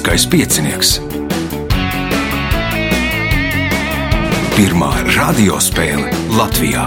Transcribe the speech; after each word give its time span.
Lieliskais 0.00 0.26
piecinieks. 0.32 0.90
Pirmā 4.56 4.88
radiospēle 5.12 6.08
Latvijā. 6.38 6.86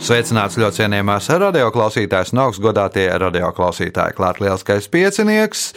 Sveicināts 0.00 0.56
ļoti 0.56 0.80
cienījamās 0.80 1.28
radioklausītājas, 1.28 2.32
no 2.32 2.48
augstgadātie 2.48 3.04
radioklausītāji. 3.26 4.16
Klāt 4.16 4.40
lielskais 4.40 4.88
piecinieks. 4.88 5.68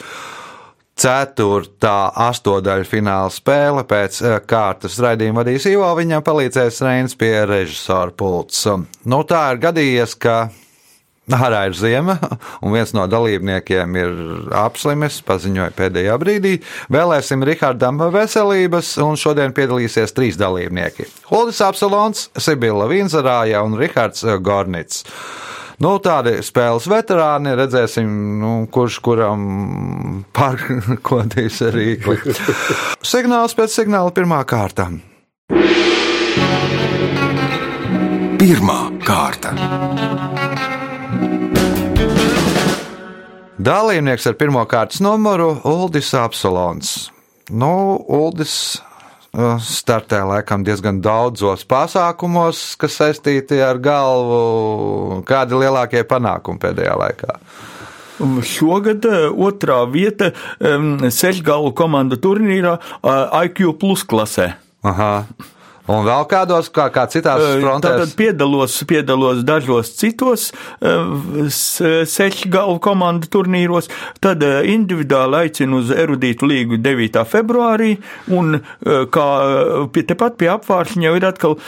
Ceturtā 0.96 2.14
astotdaļa 2.30 2.88
fināla 2.88 3.30
spēle 3.34 3.84
pēc 3.84 4.24
eh, 4.24 4.40
kārtas 4.48 5.02
raidījuma 5.04 5.44
vadīs 5.44 5.68
Ivo. 5.68 5.92
Viņam 6.00 6.24
palīdzēs 6.24 6.80
Reins 6.88 7.20
pie 7.20 7.36
režisora 7.44 8.16
pults. 8.16 8.70
Nu, 9.04 9.26
tā 9.28 9.50
ir 9.52 9.66
gadījies, 9.68 10.16
ka 10.16 10.46
Ārā 11.32 11.62
ir 11.70 11.76
zima, 11.80 12.18
un 12.60 12.74
viens 12.76 12.92
no 12.92 13.06
dalībniekiem 13.08 13.96
ir 13.96 14.10
apslimis, 14.60 15.22
paziņoja 15.24 15.72
pēdējā 15.78 16.18
brīdī. 16.20 16.58
Vēlēsim 16.92 17.46
Rihardam 17.48 18.02
veselības, 18.12 18.98
un 19.00 19.16
šodien 19.20 19.56
piedalīsies 19.56 20.12
trīs 20.12 20.36
dalībnieki- 20.40 21.08
Holdis 21.32 21.62
Apsalons, 21.64 22.28
Sibila 22.36 22.90
Vīnzarāja 22.92 23.64
un 23.64 23.80
Rihards 23.80 24.26
Gornits. 24.44 25.06
Nu, 25.80 25.96
tādi 26.04 26.38
spēles 26.44 26.86
veterāni, 26.92 27.56
redzēsim, 27.58 28.12
nu, 28.40 28.52
kurš 28.72 29.00
kuram 29.04 30.26
pārkodīs 30.36 31.64
rīkli. 31.74 32.36
Signāls 33.14 33.56
pēc 33.58 33.80
signāla 33.80 34.12
pirmā 34.12 34.44
kārta. 34.46 34.92
Pirmā 38.44 38.80
kārta. 39.08 39.56
Dalībnieks 43.64 44.26
ar 44.28 44.34
pirmā 44.36 44.64
kārtas 44.68 45.00
numuru- 45.04 45.54
Uldis 45.76 46.10
Apsolons. 46.18 47.12
Nu, 47.54 47.96
Uldis 48.12 48.56
uh, 48.76 49.56
startē 49.62 50.20
laikam 50.28 50.66
diezgan 50.68 51.00
daudzos 51.04 51.64
pasākumos, 51.70 52.64
kas 52.82 52.98
saistīti 53.00 53.62
ar 53.64 53.80
galvu. 53.84 55.22
Kādi 55.30 55.62
lielākie 55.62 56.04
panākumi 56.10 56.60
pēdējā 56.60 56.98
laikā? 57.04 57.38
Šogad 58.48 59.08
uh, 59.08 59.30
otrā 59.32 59.80
vieta 59.92 60.34
um, 60.60 60.98
sešgalu 61.08 61.72
komandu 61.78 62.20
turnīrā 62.20 62.76
uh, 62.80 63.44
IQ 63.46 63.78
plus 63.80 64.04
klasē. 64.04 64.54
Aha. 64.84 65.14
Un 65.92 66.06
vēl 66.08 66.28
kādos, 66.32 66.70
kā, 66.72 66.86
kā 66.96 67.04
citās 67.12 67.42
frontēs? 67.60 67.98
Tātad 67.98 68.14
piedalos, 68.16 68.78
piedalos 68.88 69.42
dažos 69.44 69.92
citos 70.00 70.46
sešu 70.80 72.52
galvu 72.54 72.78
komandu 72.84 73.28
turnīros, 73.34 73.90
tad 74.24 74.44
individuāli 74.44 75.42
aicinu 75.44 75.82
uz 75.84 75.92
erudītu 75.92 76.48
līgu 76.48 76.80
9. 76.84 77.26
februārī, 77.28 77.98
un 78.32 78.62
kā 78.84 79.28
pie, 79.92 80.06
tepat 80.08 80.40
pie 80.40 80.54
apvāršņa 80.54 81.10
jau 81.10 81.18
ir 81.20 81.28
atkal 81.28 81.60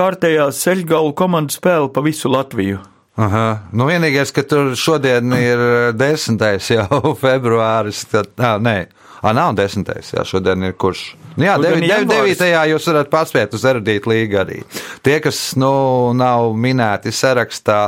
kārtējā 0.00 0.48
sešu 0.56 0.88
galvu 0.94 1.12
komandu 1.20 1.52
spēle 1.52 1.92
pa 1.92 2.04
visu 2.04 2.32
Latviju. 2.32 2.80
Aha. 3.20 3.46
Nu, 3.76 3.84
vienīgais, 3.90 4.32
ka 4.32 4.44
tur 4.48 4.72
šodien 4.78 5.34
ir 5.36 5.92
10. 6.00 6.40
jau 6.72 7.12
februāris, 7.24 8.06
tad, 8.08 8.32
nē. 8.40 8.78
Ah, 9.22 9.34
nav 9.36 9.52
desmitais, 9.54 10.14
jā, 10.16 10.24
šodien 10.26 10.64
ir 10.66 10.72
kurš. 10.80 11.12
Nu, 11.36 11.46
jā, 11.46 11.56
devi, 11.62 11.86
devi, 11.86 12.08
devītajā 12.10 12.66
jūs 12.72 12.86
varat 12.90 13.10
paspēt 13.12 13.56
uz 13.56 13.64
erudītu 13.68 14.12
līgu 14.12 14.38
arī. 14.42 14.60
Tie, 15.04 15.16
kas 15.24 15.40
nu, 15.60 15.72
nav 16.16 16.52
minēti 16.58 17.12
sarakstā, 17.14 17.80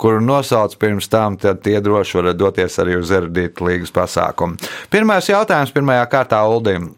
kuru 0.00 0.22
nosauc 0.24 0.76
pirms 0.80 1.10
tam, 1.10 1.36
tad 1.40 1.64
tie 1.66 1.78
droši 1.82 2.20
varat 2.20 2.38
doties 2.40 2.78
arī 2.82 2.96
uz 3.00 3.10
erudītu 3.14 3.66
līgas 3.66 3.94
pasākumu. 3.94 4.58
Pirmais 4.92 5.28
jautājums 5.30 5.74
pirmajā 5.74 6.06
kārtā 6.12 6.40
Uldim. 6.48 6.92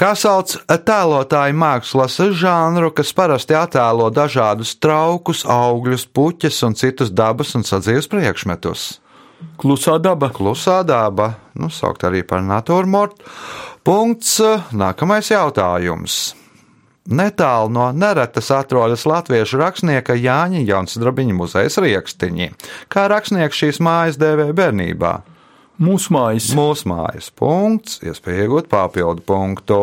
Kā 0.00 0.14
sauc 0.16 0.52
tēlotāju 0.68 1.56
mākslas 1.60 2.16
žanru, 2.38 2.92
kas 2.96 3.10
parasti 3.16 3.56
attēlo 3.56 4.06
dažādus 4.14 4.76
traukus, 4.80 5.42
augļus, 5.44 6.06
puķes 6.14 6.62
un 6.68 6.76
citus 6.78 7.12
dabas 7.12 7.56
un 7.58 7.66
sadzīves 7.66 8.08
priekšmetus? 8.12 8.86
Klusā 9.60 9.96
daba. 10.00 10.30
Klusā 10.32 10.80
daba, 10.84 11.34
nu, 11.56 11.68
saukt 11.72 12.04
arī 12.08 12.22
par 12.28 12.44
natūrmortu. 12.44 13.24
Punkts. 13.86 14.36
Nākamais 14.76 15.30
jautājums. 15.32 16.34
Netālu 17.10 17.72
no 17.72 17.86
neretas 17.96 18.50
atrodas 18.52 19.06
latviešu 19.08 19.58
rakstnieka 19.58 20.14
Jāņa 20.20 20.60
Jansdrabiņa 20.68 21.34
muzeja 21.34 21.82
riekstiņi. 21.82 22.50
Kā 22.92 23.06
rakstnieks 23.10 23.56
šīs 23.56 23.80
mājas 23.82 24.20
dēvē 24.20 24.50
bērnībā? 24.54 25.14
Mūsu 25.80 26.12
mājas. 26.12 26.50
Mūsu 26.52 26.90
mājas. 26.92 27.30
Punkts. 27.32 28.02
Iespēja 28.04 28.44
iegūt 28.44 28.68
papildu 28.68 29.24
punktu. 29.24 29.80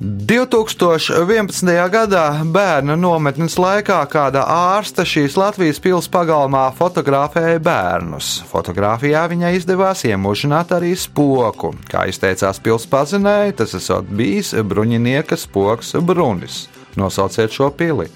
2011. 0.00 1.68
gadā 1.86 2.24
bērnu 2.50 2.96
nometnes 2.98 3.54
laikā 3.62 4.00
kāda 4.10 4.42
ārste 4.50 5.04
šīs 5.06 5.36
Latvijas 5.38 5.78
pilsētas 5.78 6.10
pagalmā 6.10 6.64
fotografēja 6.74 7.60
bērnus. 7.62 8.40
Fotogrāfijā 8.50 9.22
viņai 9.30 9.52
izdevās 9.54 10.02
iemūžināt 10.08 10.74
arī 10.74 10.96
spoku. 10.98 11.70
Kā 11.86 12.08
izteicās 12.10 12.58
pilsētas 12.58 12.90
pazinēji, 12.90 13.54
tas 13.60 13.76
esot 13.78 14.10
bijis 14.10 14.50
bruņinieka 14.66 15.38
spoks 15.38 15.94
Brunis. 16.02 16.64
Nosauciet 16.98 17.54
šo 17.54 17.70
pili. 17.70 18.08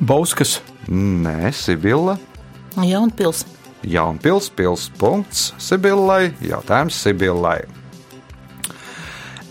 Bauskas. 0.00 0.62
Nē, 0.88 1.52
Sibila. 1.52 2.16
Jaunpils. 2.80 3.44
Jaunpils, 3.84 4.48
pils 4.56 4.88
punkts 4.98 5.52
Sibillai. 5.60 6.32
Jautājums 6.40 6.96
Sibillai. 7.04 7.81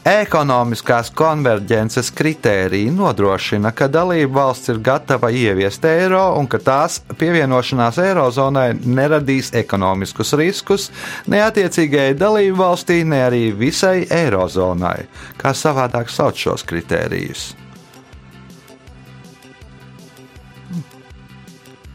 Ekonomiskās 0.01 1.12
konverģences 1.13 2.07
kritērija 2.17 2.89
nodrošina, 2.89 3.69
ka 3.69 3.85
dalība 3.85 4.39
valsts 4.39 4.72
ir 4.73 4.79
gatava 4.81 5.29
ieviest 5.29 5.85
eiro 5.85 6.23
un 6.39 6.50
ka 6.50 6.57
tās 6.57 6.97
pievienošanās 7.19 8.00
eirozonai 8.01 8.72
neradīs 8.81 9.53
ekonomiskus 9.53 10.34
riskus 10.41 10.89
ne 11.29 11.44
attiecīgajai 11.45 12.17
dalību 12.17 12.57
valstī, 12.63 13.03
ne 13.06 13.22
arī 13.28 13.44
visai 13.53 14.07
eirozonai. 14.09 15.06
Kā 15.38 15.53
savādāk 15.53 16.09
sauc 16.09 16.33
šos 16.50 16.66
kritērijus? 16.66 17.51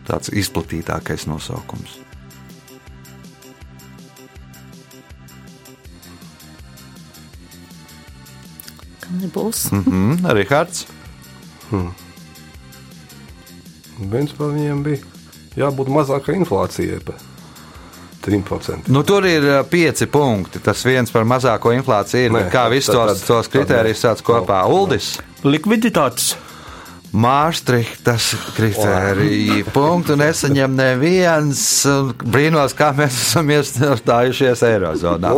Tāds 0.07 0.31
izplatītākais 0.31 1.27
nosaukums. 1.27 2.06
Kam 9.07 9.21
nebūs? 9.23 9.71
Mm 9.73 9.85
-hmm, 9.85 10.33
Rihards. 10.35 10.87
Hmm. 11.71 11.95
Viens 14.11 14.33
par 14.33 14.51
viņiem 14.53 14.83
bija 14.83 14.99
jābūt 15.57 15.89
mazākai 15.89 16.37
inflācijai. 16.37 17.01
Pa. 17.05 17.13
3%. 18.27 18.89
Nu, 18.91 19.03
tur 19.03 19.27
ir 19.27 19.65
pieci 19.71 20.07
punkti. 20.07 20.59
Tas 20.59 20.83
viens 20.85 21.11
par 21.11 21.25
mazāko 21.25 21.71
inflāciju 21.77 22.27
ir. 22.27 22.33
Nē, 22.35 22.51
kā 22.51 22.67
visus 22.71 22.95
tos, 22.95 23.23
tos 23.23 23.49
kritērijus 23.49 24.03
sāc 24.03 24.23
kopā? 24.27 24.65
Uldis. 24.67 25.19
Likviditātes. 25.45 26.35
Māstrihtas 27.15 28.33
kritērija. 28.57 29.65
Punktu 29.73 30.17
nesaņem 30.19 30.75
neviens. 30.77 31.61
Brīnos, 32.23 32.75
kā 32.77 32.91
mēs 32.97 33.17
esam 33.23 33.53
iestājušies 33.55 34.65
Eirozonā. 34.67 35.31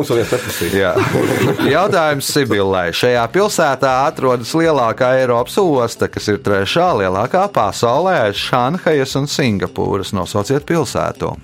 Jautājums 1.69 2.32
Sibillai. 2.32 2.88
Šajā 2.97 3.26
pilsētā 3.35 3.93
atrodas 4.09 4.55
lielākā 4.59 5.12
Eiropas 5.20 5.59
osta, 5.62 6.09
kas 6.12 6.31
ir 6.32 6.41
trešā 6.44 6.88
lielākā 7.03 7.47
pasaulē 7.55 8.17
aiz 8.26 8.41
Šanhajas 8.49 9.15
un 9.20 9.31
Singapūras. 9.31 10.15
Nosauciet 10.17 10.67
pilsētu. 10.69 11.35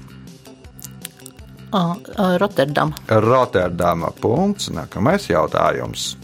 Rotterdama. 2.38 2.94
Rotterdama. 3.08 4.12
Punkts. 4.20 4.70
Nākamais 4.74 5.26
jautājums. 5.30 6.14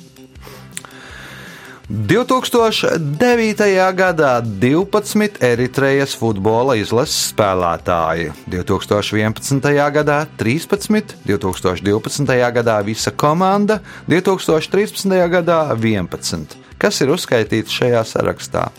2009. 1.90 3.66
gadā 3.98 4.40
12 4.40 5.42
Eritrejas 5.42 6.14
futbola 6.14 6.76
izlases 6.78 7.32
spēlētāji, 7.32 8.30
2011. 8.46 9.58
gadā 9.90 10.20
13, 10.38 11.16
2012. 11.26 12.30
gadā 12.54 12.76
visa 12.86 13.10
komanda, 13.10 13.80
2013. 14.06 15.18
gadā 15.34 15.74
11. 15.74 16.54
Kas 16.78 17.02
ir 17.02 17.10
uzskaitīts 17.10 17.74
šajā 17.74 18.06
sarakstā? 18.06 18.70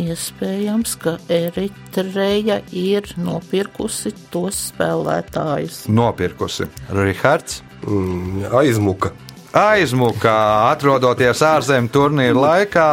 Iespējams, 0.00 0.96
ka 0.98 1.14
Eritreja 1.30 2.58
ir 2.74 3.06
nopirkusi 3.20 4.10
tos 4.32 4.58
spēlētājus. 4.72 5.84
Nopirkusi 5.86 6.66
Rihards. 6.90 7.62
Mm, 7.86 8.48
aizmuka. 8.58 9.12
Aizmukā, 9.54 10.34
atrodoties 10.72 11.44
ārzemju 11.46 11.92
turnīra 11.94 12.34
laikā, 12.34 12.88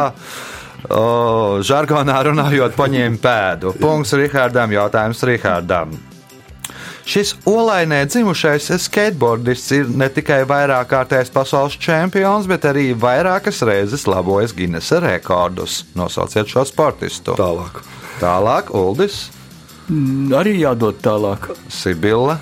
o, 0.86 1.02
žargonā 1.66 2.20
runājot, 2.28 2.76
paņēma 2.78 3.18
pēdu. 3.24 3.74
Punkts 3.82 4.14
Rihardam, 4.14 4.70
jautājums 4.76 5.26
Rihardam. 5.26 5.96
Šis 7.08 7.34
olainē 7.50 8.04
dzimušais 8.06 8.70
skateboardists 8.84 9.74
ir 9.74 9.90
ne 9.90 10.06
tikai 10.12 10.42
vairāk 10.48 10.90
kārtējs 10.92 11.32
pasaules 11.34 11.76
čempions, 11.82 12.46
bet 12.50 12.68
arī 12.70 12.92
vairākas 12.94 13.64
reizes 13.66 14.06
labojis 14.06 14.54
Guinnessa 14.54 15.02
rekordus. 15.02 15.82
Nosauciet 15.98 16.50
šo 16.52 16.66
sportistu. 16.68 17.34
Tālāk. 17.38 17.82
Tālāk, 18.22 18.70
Uldis, 18.78 19.24
Arī 20.38 20.54
jādod 20.62 21.00
tālāk. 21.02 21.50
Sibila, 21.68 22.38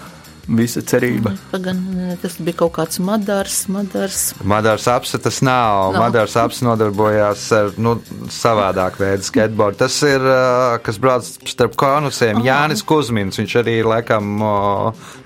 Visa 0.48 0.82
cerība. 0.82 1.34
Pagan, 1.50 1.80
tas 2.22 2.36
bija 2.40 2.60
kaut 2.62 2.72
kāds 2.78 3.00
madars, 3.04 3.62
madars. 3.70 4.22
Madars 4.46 4.86
apse 4.90 5.20
tas 5.22 5.40
nav. 5.44 5.92
Nav. 5.94 6.00
Madars 6.06 6.36
apse 6.40 6.64
nodarbojās 6.66 7.44
ar 7.56 7.72
nu, 7.80 7.96
savādāku 8.32 9.04
veidu 9.04 9.26
skateboardu. 9.28 9.80
Tas 9.84 9.98
ir, 10.06 10.24
ā, 10.24 10.78
kas 10.84 11.00
brauc 11.02 11.28
starp 11.50 11.76
konusiem, 11.80 12.42
Jānis 12.46 12.84
Kuzmins. 12.86 13.38
Viņš 13.40 13.56
arī 13.62 13.78
ir 13.82 13.90
laikam 13.90 14.44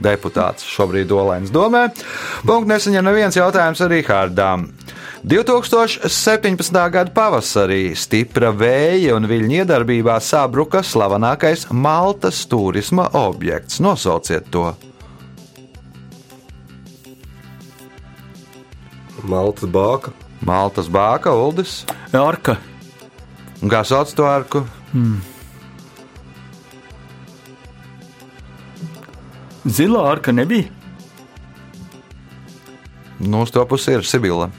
deputāts 0.04 0.66
šobrīd 0.74 1.12
Olēnas 1.14 1.54
domē. 1.54 1.86
Punkts 2.44 2.70
nesaņem 2.70 3.08
neviens 3.10 3.40
jautājums 3.40 3.84
ar 3.84 3.92
Rihārdām. 3.94 4.68
2017. 5.24 6.90
gada 6.92 7.12
pavasarī 7.16 7.94
stipra 7.96 8.50
vēja 8.52 9.14
un 9.16 9.24
viļņu 9.30 9.62
iedarbībā 9.62 10.18
sabruka 10.20 10.82
slavenākais 10.84 11.70
Maltas 11.72 12.42
turisma 12.44 13.08
objekts. 13.16 13.80
Nosauciet 13.80 14.52
to! 14.52 14.74
Maltas 19.24 19.70
bāka. 19.70 20.12
Maltas 20.44 20.88
bāka, 20.92 21.32
Uldis. 21.32 21.84
Arka. 22.12 22.58
Un 23.62 23.70
Kā 23.72 23.80
sauc 23.88 24.10
to 24.12 24.26
arku? 24.28 24.60
Zilā 29.64 30.02
arka 30.10 30.34
nebija. 30.36 30.68
Nu, 33.24 33.40
uz 33.46 33.50
to 33.54 33.64
pusi 33.64 33.94
ir 33.96 34.04
Sibila. 34.04 34.50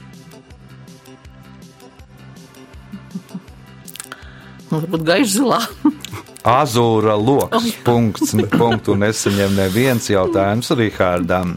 Nu, 4.66 4.80
Varbūt 4.80 5.06
gaiši 5.06 5.30
zilā. 5.36 5.60
Azūra 6.58 7.14
lokus. 7.18 7.70
Punkts, 7.86 8.34
punktu 8.52 8.94
nesaņem 8.98 9.54
neviens 9.58 10.10
jautājums 10.10 10.70
Rihardam. 10.78 11.56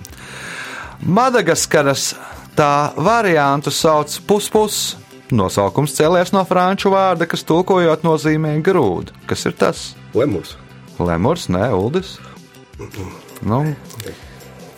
Madagaskaras 1.01 2.11
tā 2.59 2.91
variantu 3.00 3.71
sauc 3.71 4.11
puspus. 4.27 4.97
Nosaukums 5.31 5.94
cēlies 5.95 6.33
no 6.33 6.41
franču 6.47 6.89
vārda, 6.91 7.27
kas 7.29 7.45
tulkojot 7.47 8.03
nozīmē 8.03 8.57
grūdu. 8.65 9.13
Kas 9.29 9.45
ir 9.47 9.53
tas? 9.56 9.91
Lemurs. 10.17 10.56
Lemurs, 11.00 11.45
nē, 11.53 11.69
Uldis. 11.77 12.17
Nu, 13.45 13.61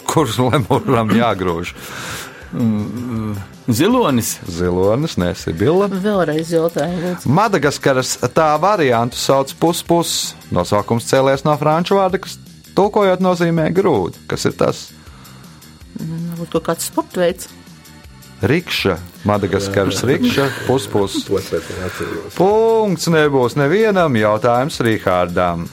kurš 0.09 0.41
lemuram 0.43 1.13
jāgrūž? 1.15 1.71
Zilonis. 3.71 4.33
Zilonis, 4.43 5.15
nē, 5.21 5.31
Sibila. 5.39 5.87
Vēlreiz 5.87 6.51
jautājumu. 6.51 7.15
Madagaskaras 7.31 8.17
tā 8.35 8.51
variantu 8.61 9.17
sauc 9.17 9.55
puspus. 9.61 10.35
Nosaukums 10.53 11.07
cēlies 11.07 11.47
no 11.47 11.55
franču 11.57 11.97
vārda, 11.97 12.19
kas 12.21 12.35
tulkojot 12.75 13.23
nozīmē 13.23 13.71
grūdu. 13.73 14.27
Kas 14.29 14.45
ir 14.51 14.59
tas? 14.59 14.89
Varbūt 15.95 16.59
kaut 16.59 16.67
kāds 16.67 16.91
sporta 16.91 17.23
veids. 17.23 17.49
Rikša, 18.41 18.97
Madagaskaras 19.23 20.01
rikša, 20.03 20.47
puspus. 20.65 21.19
Punkts 22.33 23.05
nebūs 23.13 23.53
nevienam 23.59 24.15
jautājums 24.17 24.79
Rīgārdām. 24.81 25.67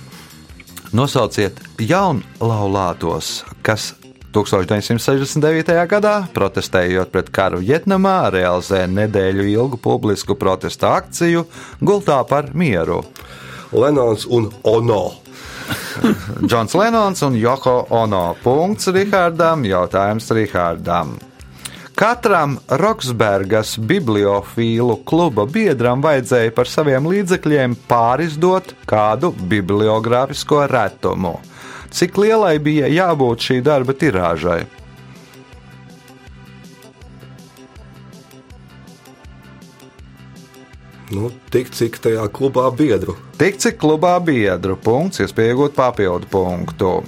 Nosauciet 0.92 1.56
jaunlaulātos, 1.80 3.46
kas 3.64 3.94
1969. 4.36 5.72
gadā, 5.88 6.14
protestējot 6.36 7.12
pret 7.12 7.30
karu 7.32 7.62
Vietnamā, 7.64 8.28
realizē 8.32 8.82
nedēļu 8.92 9.48
ilgu 9.54 9.80
publisku 9.80 10.36
protesta 10.36 10.92
akciju 11.00 11.46
Gultā 11.80 12.20
par 12.28 12.52
mieru. 12.52 13.00
Lenons 13.72 14.26
un 14.28 14.50
Ono. 14.68 15.02
Džons 16.44 16.76
Lenons 16.76 17.24
un 17.24 17.40
Joko 17.40 17.86
Ono. 17.96 18.36
Punkts 18.44 18.92
Rihardam, 18.92 19.64
jautājums 19.64 20.28
Rihardam. 20.36 21.16
Katram 21.98 22.52
Roksbergas 22.78 23.72
bibliofīlu 23.82 25.00
kluba 25.02 25.48
biedram 25.50 25.98
vajadzēja 26.04 26.52
par 26.54 26.70
saviem 26.70 27.08
līdzekļiem 27.10 27.74
pārizdot 27.90 28.70
kādu 28.86 29.32
bibliogrāfisko 29.50 30.60
retumu. 30.70 31.32
Cik 31.90 32.20
lielai 32.22 32.54
bija 32.62 32.86
jābūt 32.92 33.48
šī 33.48 33.58
darba 33.66 33.96
tirāžai? 33.98 34.60
Nu, 41.10 41.32
tik 41.50 41.74
cik 41.74 41.98
tajā 42.04 42.30
klubā 42.30 42.68
biedru. 42.78 43.18
Tik 43.42 43.58
cik 43.58 43.82
klubā 43.82 44.14
biedru 44.22 44.78
punkts, 44.78 45.24
iespēja 45.24 45.56
iegūt 45.56 45.74
papildu 45.74 46.30
punktu. 46.30 47.00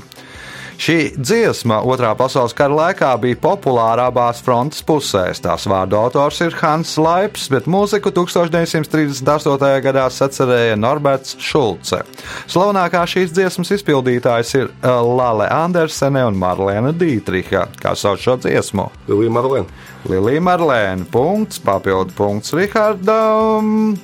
Šī 0.81 1.11
dziesma 1.13 1.83
Otrā 1.85 2.15
pasaules 2.17 2.55
kara 2.57 2.73
laikā 2.73 3.11
bija 3.21 3.37
populāra 3.43 4.07
abās 4.09 4.39
frontes 4.41 4.81
pusēs. 4.89 5.43
Tās 5.45 5.67
vārdu 5.69 5.99
autors 5.99 6.41
ir 6.41 6.57
Hans 6.57 6.95
Laips, 6.97 7.51
bet 7.53 7.69
mūziku 7.69 8.09
1938. 8.17 9.69
gadā 9.85 10.07
sacerēja 10.09 10.81
Norberts 10.81 11.37
Šulce. 11.37 12.01
Slavenākā 12.49 13.05
šīs 13.13 13.37
dziesmas 13.37 13.75
izpildītājs 13.77 14.57
ir 14.57 14.71
eh, 14.71 14.89
Lale 14.89 15.53
Andersene 15.53 16.25
un 16.31 16.41
Marlēna 16.41 16.97
Dītriha, 16.97 17.67
kā 17.77 17.93
sauc 17.93 18.25
šo 18.25 18.41
dziesmu. 18.41 18.89
Lilija 19.13 19.37
Marlēna. 19.37 19.87
Lilija 20.09 20.49
Marlēna. 20.49 21.11
Punkts, 21.13 21.61
papildu 21.61 22.17
punkts 22.17 22.57
Rihardam. 22.57 23.99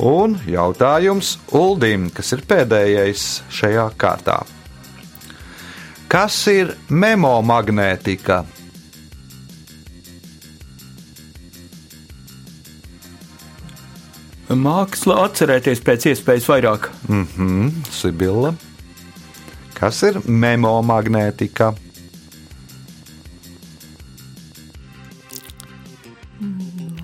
Un 0.00 0.40
jautājums 0.48 1.36
Uldim, 1.54 2.10
kas 2.10 2.34
ir 2.34 2.48
pēdējais 2.50 3.44
šajā 3.54 3.92
kārtā. 4.00 4.42
Kas 6.10 6.34
ir 6.50 6.72
memomagnētika? 6.90 8.40
Māksla 14.50 15.20
atcerēties 15.28 15.84
pēc 15.86 16.08
iespējas 16.10 16.48
vairāk. 16.50 16.88
Sibila. 17.94 18.50
Kas 19.78 20.00
ir 20.08 20.18
memomagnētika? 20.26 21.68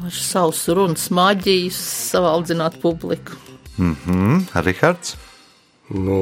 Ar 0.03 0.19
savus 0.19 0.65
runas 0.75 1.07
maģiju 1.15 1.71
savaldzināt 1.79 2.81
publiku. 2.83 3.39
Mhm, 3.79 4.49
Rihards. 4.67 5.15
Nu, 5.95 6.19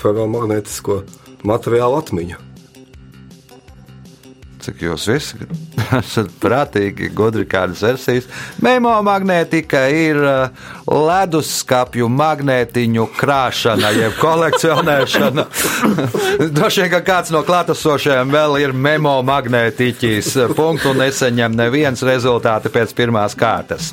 ferromagnētisko 0.00 1.02
materiālu 1.42 1.98
atmiņu. 1.98 2.51
Cik 4.62 4.82
jūs 4.84 5.08
visi 5.10 5.38
esat 5.98 6.28
prātīgi, 6.42 7.08
gudri 7.16 7.42
kādas 7.50 7.80
versijas. 7.82 8.28
Memomagnētika 8.62 9.80
ir 9.90 10.20
uh, 10.22 10.68
leduskapju 10.86 12.06
magnētiņu 12.12 13.08
krāšana, 13.18 13.90
jeb 13.96 14.14
kolekcionēšana. 14.20 15.46
Droši 16.56 16.84
vien, 16.84 16.92
ka 16.94 17.02
kāds 17.06 17.32
no 17.34 17.42
klātesošajiem 17.46 18.30
vēl 18.30 18.60
ir 18.62 18.76
memomagnētiķis. 18.86 20.30
Punktu 20.54 20.94
neseņem 20.98 21.58
neviens 21.58 22.06
rezultāti 22.06 22.70
pēc 22.70 22.94
pirmās 22.98 23.34
kārtas. 23.38 23.90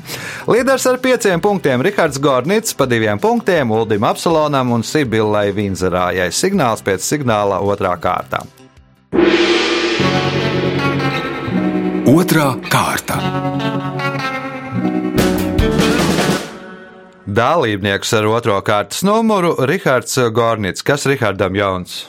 Līderis 0.50 0.86
ar 0.86 1.00
pieciem 1.02 1.42
punktiem 1.42 1.82
Rihards 1.82 2.22
Gornits, 2.22 2.78
pa 2.78 2.86
diviem 2.90 3.18
punktiem 3.18 3.74
Uldim 3.74 4.06
Apsalonam 4.06 4.70
un 4.78 4.86
Sibillai 4.86 5.48
Vinzerājai. 5.56 6.30
Signāls 6.30 6.86
pēc 6.86 7.02
signāla 7.10 7.58
otrā 7.66 7.98
kārtā. 7.98 8.46
Otra 12.30 12.52
kārta. 12.70 13.16
Dalībnieks 17.26 18.12
ar 18.14 18.28
otro 18.30 18.54
kārtas 18.62 19.00
numuru- 19.02 19.56
Rihards 19.70 20.14
Gornits. 20.30 20.84
Kas 20.86 21.08
Rihardam 21.10 21.58
jauns? 21.58 22.04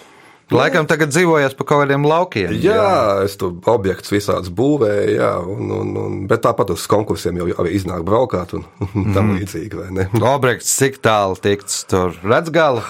Laikam 0.54 0.86
tagad 0.86 1.10
dzīvojas 1.10 1.58
pa 1.58 1.66
kaut 1.66 1.82
kādiem 1.88 2.06
laukiem. 2.06 2.54
Jā, 2.54 3.24
es 3.26 3.34
tur 3.34 3.56
objektus 3.66 4.14
visādus 4.14 4.54
būvēju, 4.54 5.16
jā, 5.16 5.32
un, 5.42 5.74
un, 5.80 5.98
un, 6.04 6.22
bet 6.30 6.46
tāpat 6.46 6.70
uz 6.70 6.86
konkursiem 6.86 7.42
jau 7.42 7.50
arī 7.58 7.74
iznāk 7.82 8.06
braukāt 8.06 8.54
un 8.54 8.68
tam 9.18 9.34
līdzīgi, 9.40 9.74
vai 9.74 9.90
ne? 9.90 10.08
Objekts 10.36 10.70
cik 10.78 11.02
tālu 11.02 11.42
tikts 11.42 11.82
tur 11.90 12.14
redz 12.22 12.54
galu? 12.54 12.86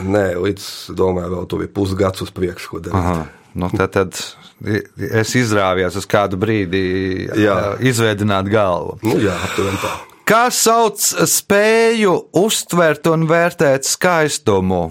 Nē, 0.00 0.40
līdz, 0.40 0.96
domāju, 0.96 1.36
vēl 1.36 1.46
tur 1.52 1.68
ir 1.68 1.72
pusgads 1.76 2.24
uz 2.24 2.32
priekšu, 2.32 2.72
ko 2.72 2.84
darīt. 2.88 2.96
Aha. 3.04 3.41
Nu, 3.54 3.68
tad, 3.72 3.92
tad 3.92 4.16
es 5.12 5.34
izrāvījos 5.36 5.98
uz 6.00 6.08
kādu 6.08 6.38
brīdi, 6.40 6.80
izveidot 7.84 8.48
galvu. 8.52 8.98
Nu, 9.04 9.18
jā. 9.20 9.36
Kā 10.28 10.46
sauc 10.54 11.02
spēju 11.28 12.14
uztvert 12.38 13.08
un 13.10 13.26
vērtēt 13.28 13.88
skaistumu? 13.88 14.84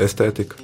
Estētika. 0.00 0.56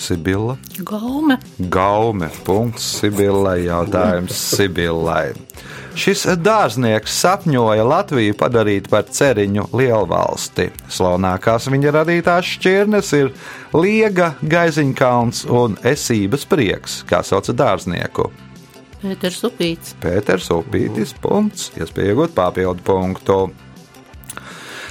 Sibila. 0.00 0.56
Gaume. 0.78 1.36
Gaume. 1.68 2.30
Punkts 2.46 2.86
Sibillai. 3.02 3.66
Jautājums 3.66 4.32
Sibillai. 4.32 5.34
Šis 5.98 6.22
dārznieks 6.38 7.14
sapņoja 7.20 7.84
Latviju 7.86 8.36
padarīt 8.38 8.86
par 8.92 9.08
ceriņu 9.10 9.66
lielvalsti. 9.74 10.68
Slavenākās 10.90 11.66
viņa 11.72 11.94
radītās 11.98 12.52
šķirnes 12.56 13.10
ir 13.18 13.32
Liega, 13.74 14.34
Gaiziņkalns 14.42 15.44
un 15.50 15.74
Esības 15.86 16.46
prieks, 16.50 17.00
kā 17.10 17.24
sauc 17.26 17.50
dārznieku. 17.50 18.30
Pēters 19.00 19.40
Upīts. 19.48 19.94
Pēters 20.00 20.50
Upītis. 20.52 21.14
Punkts. 21.24 21.70
Iespēja 21.80 22.12
iegūt 22.12 22.36
papildu 22.36 22.84
punktu. 22.84 23.40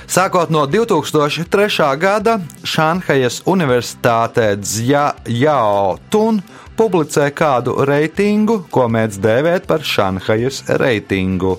Sākot 0.09 0.49
no 0.49 0.63
2003. 0.65 1.85
gada 2.01 2.39
Šanhajas 2.65 3.43
Universitātē 3.45 4.55
Dzjao 4.57 5.99
Tun 6.09 6.41
publicē 6.79 7.25
kādu 7.35 7.73
reitingu, 7.83 8.61
ko 8.71 8.85
mēdz 8.87 9.19
dēvēt 9.19 9.67
par 9.67 9.83
Šanhajas 9.83 10.61
reitingu. 10.79 11.57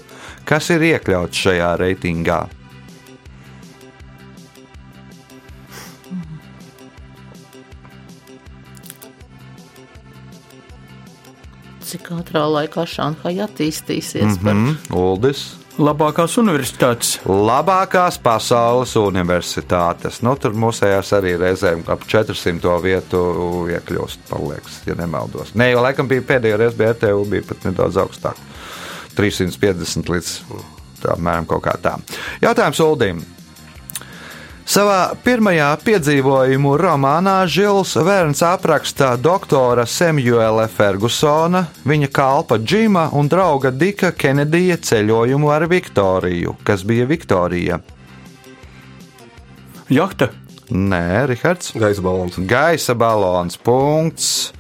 Kas 0.48 0.70
ir 0.72 0.86
iekļauts 0.94 1.42
šajā 1.44 1.74
reitingā? 1.82 2.40
Cik 11.90 12.12
ātrā 12.14 12.46
laikā 12.46 12.86
Šanhaja 12.88 13.50
attīstīsies? 13.50 14.38
Mm 14.40 14.54
Mm, 14.54 14.76
Uldis. 14.94 15.59
Labākās 15.80 16.34
universitātes. 16.36 17.14
Labākās 17.24 18.18
pasaules 18.20 18.90
universitātes. 19.00 20.18
Nu, 20.20 20.34
tur 20.36 20.52
mūsējās 20.52 21.14
arī 21.16 21.32
reizēm 21.40 21.86
ap 21.88 22.04
400 22.04 22.74
vietu 22.84 23.22
iekļūst, 23.72 24.26
man 24.28 24.44
liekas, 24.50 24.76
ja 24.84 24.98
nemaldos. 24.98 25.54
Nē, 25.56 25.70
jau 25.72 25.80
laikam 25.86 26.10
bija 26.10 26.26
pēdējā 26.34 26.58
reize, 26.60 26.76
bija 26.76 26.92
RTU, 26.98 27.24
bija 27.32 27.48
pat 27.48 27.64
nedaudz 27.70 27.96
augstāk. 28.02 28.42
350 29.16 30.12
līdz 30.12 30.34
apmēram 31.16 31.48
kaut 31.48 31.64
kā 31.64 31.78
tā. 31.80 31.96
Jautājums 32.44 32.84
Uldim. 32.84 33.24
Savā 34.70 35.16
pirmajā 35.24 35.66
piedzīvojumu 35.82 36.76
romānā 36.78 37.40
Žils 37.50 37.96
Verns 38.06 38.38
apraksta 38.46 39.16
doktora 39.18 39.82
Samuela 39.82 40.68
Fergusona, 40.70 41.64
viņa 41.82 42.10
kalpa 42.14 42.60
Džima 42.62 43.08
un 43.18 43.26
drauga 43.26 43.72
Dika 43.74 44.12
Kenedija 44.14 44.76
ceļojumu 44.78 45.50
ar 45.50 45.66
Viktoriju. 45.72 46.54
Kas 46.62 46.86
bija 46.86 47.08
Viktorija? 47.10 47.80
Jahta. 49.90 50.30
Nē, 50.70 51.26
Rihards. 51.32 51.74
Gaisa 51.74 52.06
balons. 52.06 52.38
Gaisa 52.38 52.94
balons. 52.94 53.58
Punkts. 53.58 54.52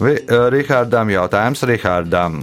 Vi, 0.00 0.16
Rihardam 0.56 1.12
jautājums 1.12 1.68
Rihardam. 1.68 2.40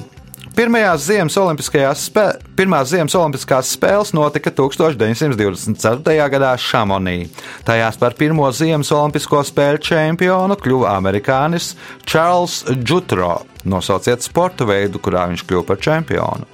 Pirmajās 0.51 1.05
Ziemas 1.07 1.37
Olimpiskajās, 1.39 2.01
spē, 2.09 2.25
pirmās 2.59 2.89
Ziemas 2.91 3.13
Olimpiskās 3.15 3.69
spēles 3.71 4.09
notika 4.11 4.51
1924. 4.51 6.15
gadā 6.33 6.49
Šamonī. 6.59 7.29
Tajās 7.63 7.95
par 8.01 8.17
pirmo 8.19 8.49
Ziemas 8.51 8.91
Olimpisko 8.91 9.39
spēļu 9.47 9.79
čempionu 9.87 10.57
kļuva 10.59 10.91
amerikānis 10.97 11.71
Čārls 12.03 12.65
Džutro. 12.83 13.37
Nosauciet 13.63 14.27
sporta 14.27 14.67
veidu, 14.67 14.99
kurā 14.99 15.23
viņš 15.31 15.45
kļuva 15.47 15.65
par 15.71 15.79
čempionu. 15.87 16.49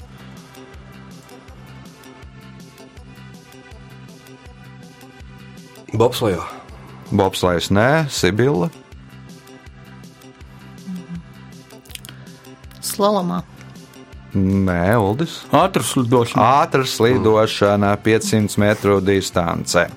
Bobslējā. 5.98 6.46
Bobslēgs 7.18 7.74
nē, 7.74 7.90
Sibila. 8.14 8.70
Slalomā. 12.78 13.42
Nē, 14.38 14.94
Uldis. 15.02 15.40
Ātras 15.56 15.96
lidošana. 15.98 16.46
Ātras 16.62 16.98
lidošana 17.02 17.96
500 18.04 18.58
metru 18.62 19.00
distance. 19.02 19.88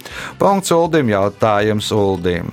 Punkts 0.40 0.72
Uldim, 0.72 1.12
jautājums 1.12 1.90
Uldim. 1.92 2.50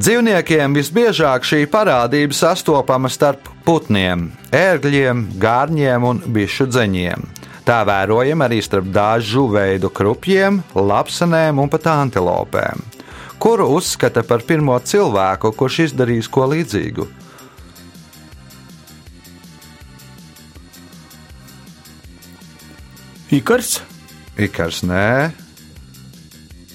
Dzīvniekiem 0.00 0.76
visbiežāk 0.78 1.44
šī 1.44 1.64
parādība 1.68 2.36
sastopama 2.36 3.10
starp 3.10 3.50
putniem, 3.66 4.28
ērgļiem, 4.54 5.26
gārņiem 5.42 6.06
un 6.06 6.22
bišu 6.30 6.68
dzeņiem. 6.70 7.26
Tā 7.66 7.82
vērojama 7.84 8.46
arī 8.46 8.60
starp 8.64 8.86
dažu 8.94 9.48
veidu 9.50 9.90
krupjiem, 9.92 10.62
lapsenēm 10.74 11.58
un 11.60 11.68
pat 11.70 11.90
antilopēm, 11.92 12.80
kuru 13.42 13.66
uzskata 13.76 14.22
par 14.26 14.46
pirmo 14.46 14.78
cilvēku, 14.78 15.52
kurš 15.58 15.82
izdarījis 15.90 16.30
ko 16.32 16.48
līdzīgu. 16.54 17.08
Ikars. 23.30 23.76
Ikars 24.42 24.80
nē, 24.82 25.30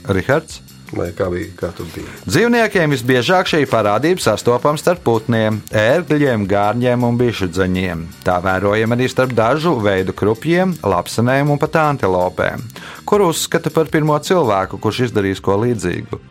Rihards. 0.08 0.62
Vai 0.96 1.10
kā 1.12 1.26
bija, 1.34 1.50
kā 1.60 1.72
tur 1.76 1.90
bija? 1.92 2.08
Dzīvniekiem 2.30 2.94
visbiežāk 2.94 3.50
šī 3.52 3.66
parādība 3.68 4.24
sastopama 4.24 4.80
starp 4.80 5.02
putniem, 5.04 5.58
ērgļiem, 5.76 6.46
gārņiem 6.48 7.04
un 7.04 7.20
bišudzeņiem. 7.20 8.06
Tā 8.24 8.38
vērojama 8.46 8.96
arī 8.96 9.10
starp 9.12 9.36
dažu 9.36 9.76
veidu 9.84 10.16
krupjiem, 10.16 10.78
lapsenēm 10.86 11.52
un 11.52 11.60
pat 11.60 11.76
antilopēm, 11.82 12.64
kur 13.04 13.26
uzskata 13.28 13.74
par 13.76 13.92
pirmo 13.92 14.16
cilvēku, 14.16 14.80
kurš 14.80 15.10
izdarījis 15.10 15.44
ko 15.44 15.60
līdzīgu. 15.66 16.22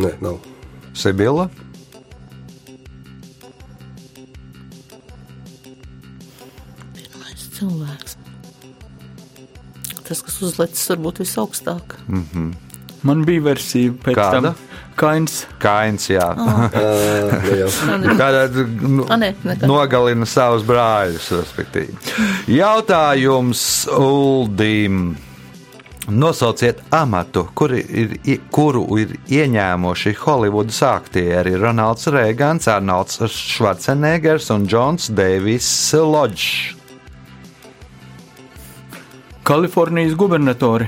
Nē, 0.00 0.14
nav. 0.22 0.38
Sibila, 0.96 1.50
Tas, 10.10 10.24
kas 10.26 10.40
uzlicis 10.42 10.88
varbūt 10.90 11.20
visaugstāk. 11.22 11.94
Man 13.06 13.22
bija 13.24 13.44
versija 13.46 13.92
pēc 14.02 14.18
Kāda? 14.18 14.50
tam. 14.50 14.66
Kains. 15.00 15.36
Kains, 15.62 16.08
jā. 16.10 16.26
Jā. 17.60 17.68
Tātad 18.20 18.58
nu, 18.82 19.06
A, 19.08 19.16
nē, 19.22 19.30
nekā. 19.46 19.68
nogalina 19.70 20.26
savus 20.28 20.66
brāļus, 20.68 21.30
respektīvi. 21.38 21.94
Jautājums 22.58 23.62
Uldim. 23.96 25.14
Nosauciet 26.10 26.80
amatu, 26.96 27.44
kuri 27.54 27.84
ir, 28.02 28.16
kuru 28.50 28.82
ir 28.98 29.12
ieņēmuši 29.30 30.16
Holivudas 30.24 30.80
aktieri 30.88 31.52
Ronalds 31.60 32.08
Reigans, 32.10 32.66
Arnolds 32.72 33.20
Schwarzeneggers 33.30 34.50
un 34.50 34.66
Džons 34.66 35.12
Deivis 35.14 35.70
Lodžs. 35.94 36.74
Kalifornijas 39.50 40.14
gubernatori. 40.14 40.86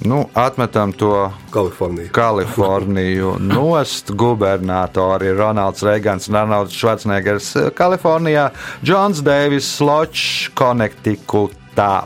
Nu, 0.00 0.28
atmetam 0.34 0.92
to 0.92 1.32
Kalifornija. 1.50 2.08
Kaliforniju 2.12 3.36
nost 3.40 4.10
gubernatori 4.10 5.32
Ronalds 5.32 5.82
Reigans 5.82 6.28
un 6.28 6.36
Arnolds 6.36 6.76
Schwarzeneggers 6.76 7.56
Kalifornijā, 7.74 8.50
Džons 8.82 9.22
Deivis 9.24 9.70
Sločs, 9.76 10.50
Connecticutā. 10.54 12.04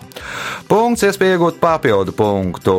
Punkts, 0.68 1.02
iespēja 1.08 1.40
iegūt 1.40 1.58
papildu 1.58 2.14
punktu. 2.14 2.76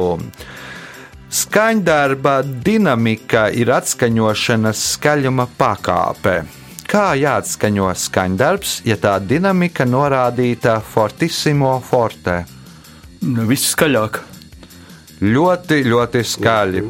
Skaņdarba 1.29 2.37
dinamika 2.63 3.49
ir 3.51 3.73
atskaņošanas 3.75 4.85
skaļuma 4.93 5.49
pakāpe. 5.59 6.37
Kā 6.89 7.11
jāatskaņo 7.13 7.91
skaņdarbs, 8.01 8.79
ja 8.89 8.95
tā 8.97 9.11
dinamika 9.21 9.85
norādīta 9.85 10.79
fortissimo 10.81 11.75
forte? 11.85 12.39
Viss 13.21 13.75
skaļāk. 13.75 14.17
Ļoti, 15.21 15.83
ļoti 15.85 16.23
skaļi. 16.25 16.83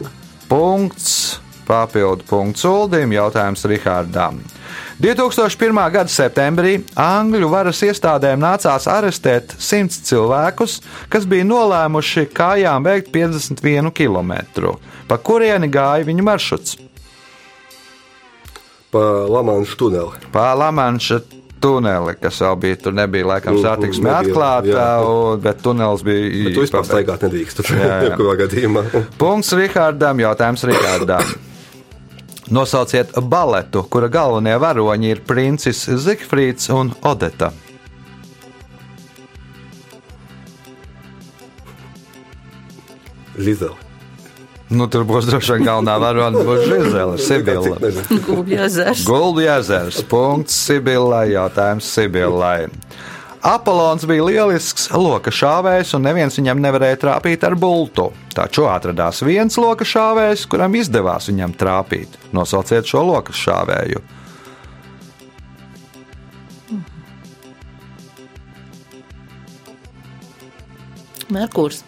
Punkts, 0.48 1.12
papildu 1.68 2.24
punkts 2.30 2.64
Uldim, 2.70 3.12
jautājums 3.18 3.68
Rihardam. 3.68 4.40
2001. 5.04 5.84
gada 5.92 6.16
septembrī 6.16 6.78
Angļu 6.96 7.52
varas 7.52 7.84
iestādēm 7.84 8.40
nācās 8.40 8.88
arestēt 8.88 9.58
100 9.60 10.06
cilvēkus, 10.08 10.80
kas 11.12 11.28
bija 11.28 11.44
nolēmuši 11.52 12.30
kājām 12.32 12.88
veikt 12.88 13.12
51 13.12 13.92
km. 13.92 14.78
Pa 15.12 15.20
kurieni 15.20 15.68
gāja 15.68 16.08
viņu 16.08 16.24
maršruts? 16.24 16.80
Pa 18.92 19.02
Lamanšu 19.30 19.76
tuneli. 19.78 20.18
Pa 20.34 20.54
Lamanša 20.58 21.20
tuneli, 21.62 22.16
kas 22.22 22.40
vēl 22.42 22.56
bija. 22.60 22.76
Tur 22.84 22.94
nebija 22.98 23.26
laikam 23.28 23.54
Mhm, 23.54 23.62
satiksme 23.62 24.10
atklāta, 24.10 24.86
un- 25.06 25.40
bet 25.44 25.62
tunelis 25.62 26.02
bija. 26.04 26.44
Bet 26.46 26.56
tu 26.56 26.62
vispār 26.66 26.88
staigāt 26.88 27.26
nedrīkst. 27.28 27.60
Tur 27.60 27.66
jebkurā 28.08 28.36
gadījumā. 28.46 28.84
Punkts 29.22 29.54
Rihardam, 29.54 30.20
jautājums 30.24 30.64
Rihardam. 30.72 31.24
Nosauciet 32.50 33.12
baletu, 33.30 33.84
kura 33.94 34.08
galvenie 34.10 34.56
varoņi 34.60 35.12
ir 35.14 35.20
princis 35.22 35.84
Zigfrīds 35.86 36.72
un 36.74 36.90
Odeta. 37.06 37.52
Zizeli. 43.38 43.89
Nu, 44.70 44.86
tur 44.86 45.02
būs 45.10 45.26
droši 45.26 45.56
vien 45.56 45.66
galvenā 45.66 45.96
varone, 45.98 46.44
būs 46.46 46.68
Žizela, 46.70 47.16
Sibila. 47.18 47.78
Gulbja 48.28 48.68
ezers. 48.68 49.02
Guldu 49.08 49.48
ezers, 49.50 50.04
punkts 50.06 50.60
Sibilai, 50.68 51.32
jautājums 51.34 51.88
Sibilai. 51.90 52.68
Apolons 53.42 54.04
bija 54.06 54.26
lielisks 54.28 54.90
loka 54.92 55.32
šāvējs, 55.32 55.96
un 55.96 56.04
neviens 56.06 56.36
viņam 56.38 56.60
nevarēja 56.62 57.00
trāpīt 57.02 57.46
ar 57.48 57.56
bultu. 57.58 58.10
Taču 58.36 58.68
atradās 58.70 59.24
viens 59.24 59.56
loka 59.58 59.88
šāvējs, 59.88 60.44
kuram 60.52 60.76
izdevās 60.76 61.32
viņam 61.32 61.56
trāpīt. 61.58 62.20
Nosauciet 62.36 62.86
šo 62.86 63.06
loka 63.08 63.34
šāvēju. 63.34 64.04
Merkurs. 71.30 71.82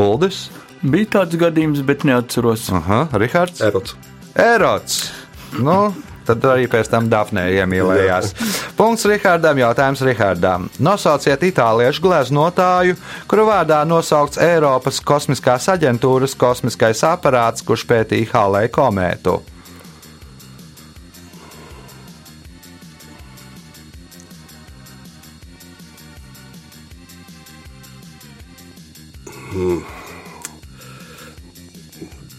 Uldis, 0.00 0.46
Bija 0.80 1.10
tāds 1.18 1.36
gadījums, 1.36 1.82
bet 1.84 2.06
neatceros. 2.08 2.70
Aha, 2.72 3.02
Rihards, 3.20 3.60
Erots. 3.60 3.96
Erots. 4.32 5.00
Nu, 5.60 5.90
tad 6.24 6.46
arī 6.48 6.64
pēc 6.72 6.88
tam 6.88 7.10
Dafnē 7.12 7.50
iemīlējās. 7.58 8.32
Punkts 8.78 9.04
Rihardam, 9.10 9.60
jautājums 9.60 10.00
Rihardam. 10.06 10.70
Nosauciet 10.80 11.44
itāliešu 11.50 12.06
gleznotāju, 12.06 12.96
kuru 13.28 13.46
vārdā 13.50 13.82
nosaukts 13.84 14.40
Eiropas 14.40 15.02
kosmiskās 15.04 15.68
aģentūras 15.74 16.36
kosmiskais 16.40 17.04
aparāts, 17.04 17.66
kurš 17.66 17.84
pētīja 17.90 18.32
Hallei 18.32 18.68
komētu. 18.72 19.40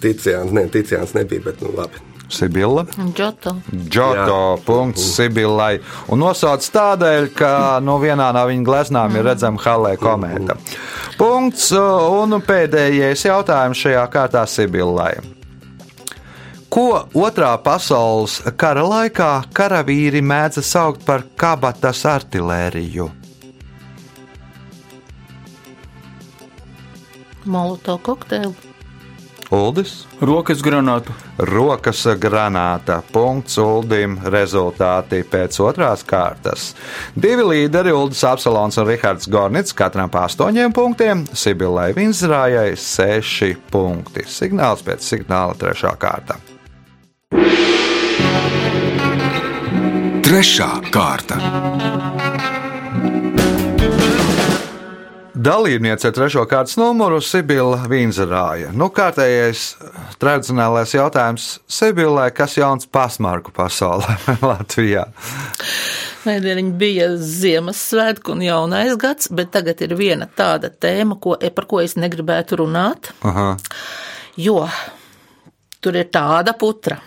Ticiāns, 0.02 0.54
ne, 0.56 0.66
Ticiāns 0.72 1.14
nebija, 1.18 1.46
bet 1.50 1.62
nu 1.62 1.74
labi. 1.78 2.02
Sibila. 2.32 2.86
Džoto. 3.16 3.56
Džoto 3.90 4.58
punkts 4.66 5.04
Sibilai. 5.16 5.82
Un 6.08 6.22
nosauc 6.24 6.64
tādēļ, 6.64 7.28
ka 7.36 7.52
no 7.84 7.98
vienā 8.00 8.30
no 8.36 8.46
viņa 8.48 8.68
gleznām 8.68 9.18
ir 9.20 9.28
redzama 9.28 9.60
Hallē 9.62 9.98
komēta. 10.00 10.56
Punkts 11.20 11.72
un 11.76 12.40
pēdējais 12.48 13.28
jautājums 13.28 13.84
šajā 13.84 14.08
kārtā 14.14 14.46
Sibilai. 14.48 15.14
Ko 16.72 17.04
otrā 17.20 17.52
pasaules 17.60 18.38
kara 18.56 18.86
laikā 18.88 19.32
karavīri 19.52 20.22
mēdza 20.24 20.64
saukt 20.64 21.04
par 21.04 21.26
kabatas 21.36 22.06
artilēriju? 22.08 23.10
Moloto 27.44 27.98
kokteili. 27.98 28.71
Uldis, 29.52 30.06
Rokas 30.22 30.62
granātu. 30.64 31.12
rokas 31.38 32.06
granāta, 32.16 33.02
punkts 33.12 33.58
Uldim, 33.60 34.16
rezultāti 34.24 35.26
pēc 35.28 35.58
otrās 35.60 36.06
kārtas. 36.08 36.70
Divi 37.16 37.44
līderi, 37.44 37.92
Uldis 37.92 38.24
Apsalons 38.24 38.80
un 38.80 38.88
Rihards 38.88 39.28
Gornits, 39.28 39.76
katram 39.76 40.10
pa 40.10 40.24
astoņiem 40.30 40.72
punktiem, 40.72 41.26
Sibilai 41.36 41.92
Vinzrājai 41.98 42.78
seši 42.80 43.58
punkti. 43.72 44.24
Signāls 44.24 44.86
pēc 44.88 45.04
signāla 45.04 45.60
trešā 45.60 45.98
kārta. 46.00 46.40
Trešā 50.24 50.72
kārta. 50.96 52.31
Dalībniece 55.42 56.12
trešo 56.14 56.44
kārtas 56.46 56.76
numuru 56.78 57.18
Sibila 57.24 57.88
Vinzerāja. 57.90 58.70
Nu, 58.78 58.92
kārtējais 58.94 59.72
tradicionālais 60.22 60.92
jautājums 60.94 61.46
Sibilai, 61.72 62.28
kas 62.36 62.60
jauns 62.60 62.86
pasmarku 62.86 63.54
pasaulē 63.56 64.20
Latvijā? 64.52 65.08
Mēdieniņi 66.28 66.74
bija 66.78 67.08
Ziemassvētku 67.18 68.36
un 68.36 68.44
jaunais 68.46 68.94
gads, 69.02 69.32
bet 69.34 69.50
tagad 69.56 69.82
ir 69.82 69.96
viena 69.98 70.30
tāda 70.30 70.70
tēma, 70.70 71.18
ko, 71.24 71.34
par 71.56 71.70
ko 71.72 71.82
es 71.82 71.98
negribētu 71.98 72.62
runāt, 72.62 73.10
Aha. 73.26 73.56
jo 74.38 74.60
tur 75.82 75.98
ir 75.98 76.12
tāda 76.14 76.54
putra. 76.54 77.00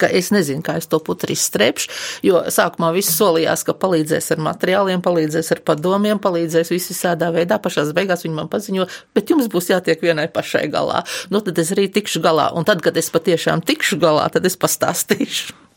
Ka 0.00 0.10
Es 0.20 0.32
nezinu, 0.34 0.64
kā 0.66 0.76
es 0.80 0.88
to 0.90 0.98
putru 1.04 1.32
izstrēpšu, 1.34 1.90
jo 2.26 2.42
sākumā 2.52 2.90
viss 2.96 3.14
solījās, 3.16 3.64
ka 3.66 3.76
palīdzēs 3.78 4.32
ar 4.34 4.42
materiāliem, 4.50 5.04
palīdzēs 5.04 5.52
ar 5.54 5.62
padomiem, 5.70 6.20
palīdzēs 6.22 6.72
visi 6.74 6.96
sādā 6.96 7.30
veidā. 7.34 7.60
Pašās 7.62 7.94
beigās 7.96 8.26
viņi 8.26 8.36
man 8.36 8.50
paziņo, 8.52 8.88
bet 9.16 9.32
jums 9.32 9.48
būs 9.52 9.70
jātiek 9.72 10.02
vienai 10.04 10.28
pašai 10.32 10.66
galā. 10.72 11.04
Nu, 11.30 11.44
tad 11.44 11.62
es 11.62 11.72
arī 11.76 11.88
tikšu 11.92 12.24
galā, 12.24 12.50
un 12.56 12.68
tad, 12.68 12.82
kad 12.84 12.96
es 13.00 13.12
patiešām 13.14 13.64
tikšu 13.64 14.00
galā, 14.02 14.28
tad 14.34 14.48
es 14.50 14.58
pastāstīšu. 14.60 15.69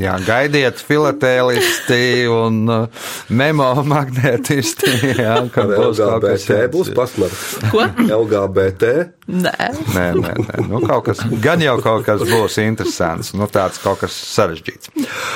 Jā, 0.00 0.14
gaidiet, 0.24 0.78
filatēlisti 0.88 2.24
un 2.32 2.60
uh, 2.70 3.08
memo 3.28 3.66
magnētisti. 3.84 4.88
Jā, 5.18 5.34
kad 5.52 5.68
būs 5.68 6.00
LGBT 6.00 6.68
būs 6.72 6.88
jauns. 6.88 6.96
pasmars. 6.96 7.42
Ko? 7.72 7.84
LGBT. 8.06 8.92
Nē. 9.28 9.68
Nē, 9.92 10.06
nē, 10.18 10.32
nē. 10.46 10.62
Nu, 10.70 10.80
kaut 10.86 11.06
kas, 11.10 11.20
gan 11.44 11.60
jau 11.64 11.76
kaut 11.84 12.06
kas 12.08 12.24
būs 12.24 12.56
interesants, 12.64 13.32
nu, 13.36 13.48
tāds 13.52 13.80
kaut 13.82 14.00
kas 14.02 14.16
sarežģīts. 14.32 14.92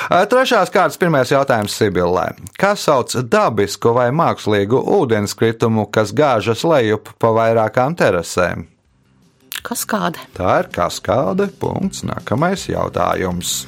Ā, 0.08 0.22
Trešās 0.30 0.72
kārtas 0.74 0.98
pirmais 1.00 1.30
jautājums 1.32 1.76
Sibilē. 1.76 2.30
Kas 2.58 2.86
sauc 2.88 3.12
dabisku 3.30 3.92
vai 3.96 4.08
mākslīgu 4.16 4.80
ūdenskritumu, 5.00 5.88
kas 5.92 6.14
gāžas 6.16 6.64
lejup 6.66 7.12
pa 7.20 7.34
vairākām 7.36 7.96
terasēm? 7.98 8.66
Kas 9.66 9.82
kāda? 9.88 10.22
Tā 10.36 10.60
ir 10.62 10.68
kaskāde. 10.74 11.48
Punkts. 11.60 12.04
Nākamais 12.06 12.68
jautājums. 12.70 13.64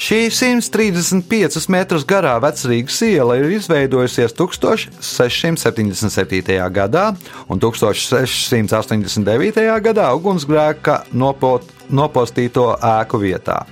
Šī 0.00 0.30
135 0.32 1.68
metrus 1.68 2.06
garā 2.08 2.38
vecrīgas 2.40 3.02
iela 3.04 3.34
ir 3.36 3.50
izveidojusies 3.58 4.32
1677. 4.32 6.56
gadā 6.72 7.12
un 7.52 7.60
1689. 7.60 9.60
gadā 9.84 10.08
ugunsgrēka 10.16 11.04
nopot, 11.12 11.60
nopostīto 11.92 12.80
ēku 12.80 13.20
vietā. 13.20 13.68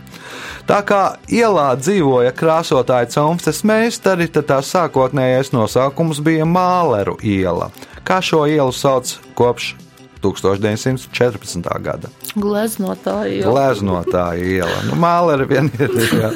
Tā 0.68 0.84
kā 0.84 1.16
ielā 1.32 1.72
dzīvoja 1.80 2.36
krāsotāji 2.36 3.16
Cunftes 3.16 3.64
meistari, 3.64 4.28
tad 4.28 4.52
tā 4.52 4.60
sākotnējais 4.60 5.56
nosaukums 5.56 6.20
bija 6.20 6.44
Māleru 6.44 7.16
iela. 7.24 7.72
Kā 8.04 8.20
šo 8.20 8.44
ielu 8.44 8.68
sauc 8.76 9.16
kopš 9.32 9.87
1914. 10.22 11.68
gada? 11.84 12.10
Gleznotāji. 12.34 13.40
jau. 13.42 13.52
Gleznotāja 13.54 14.48
iela. 14.58 14.80
Nu, 14.88 14.98
Mālera 15.00 15.46
vien 15.48 15.70
ir. 15.78 15.92
jā. 16.20 16.30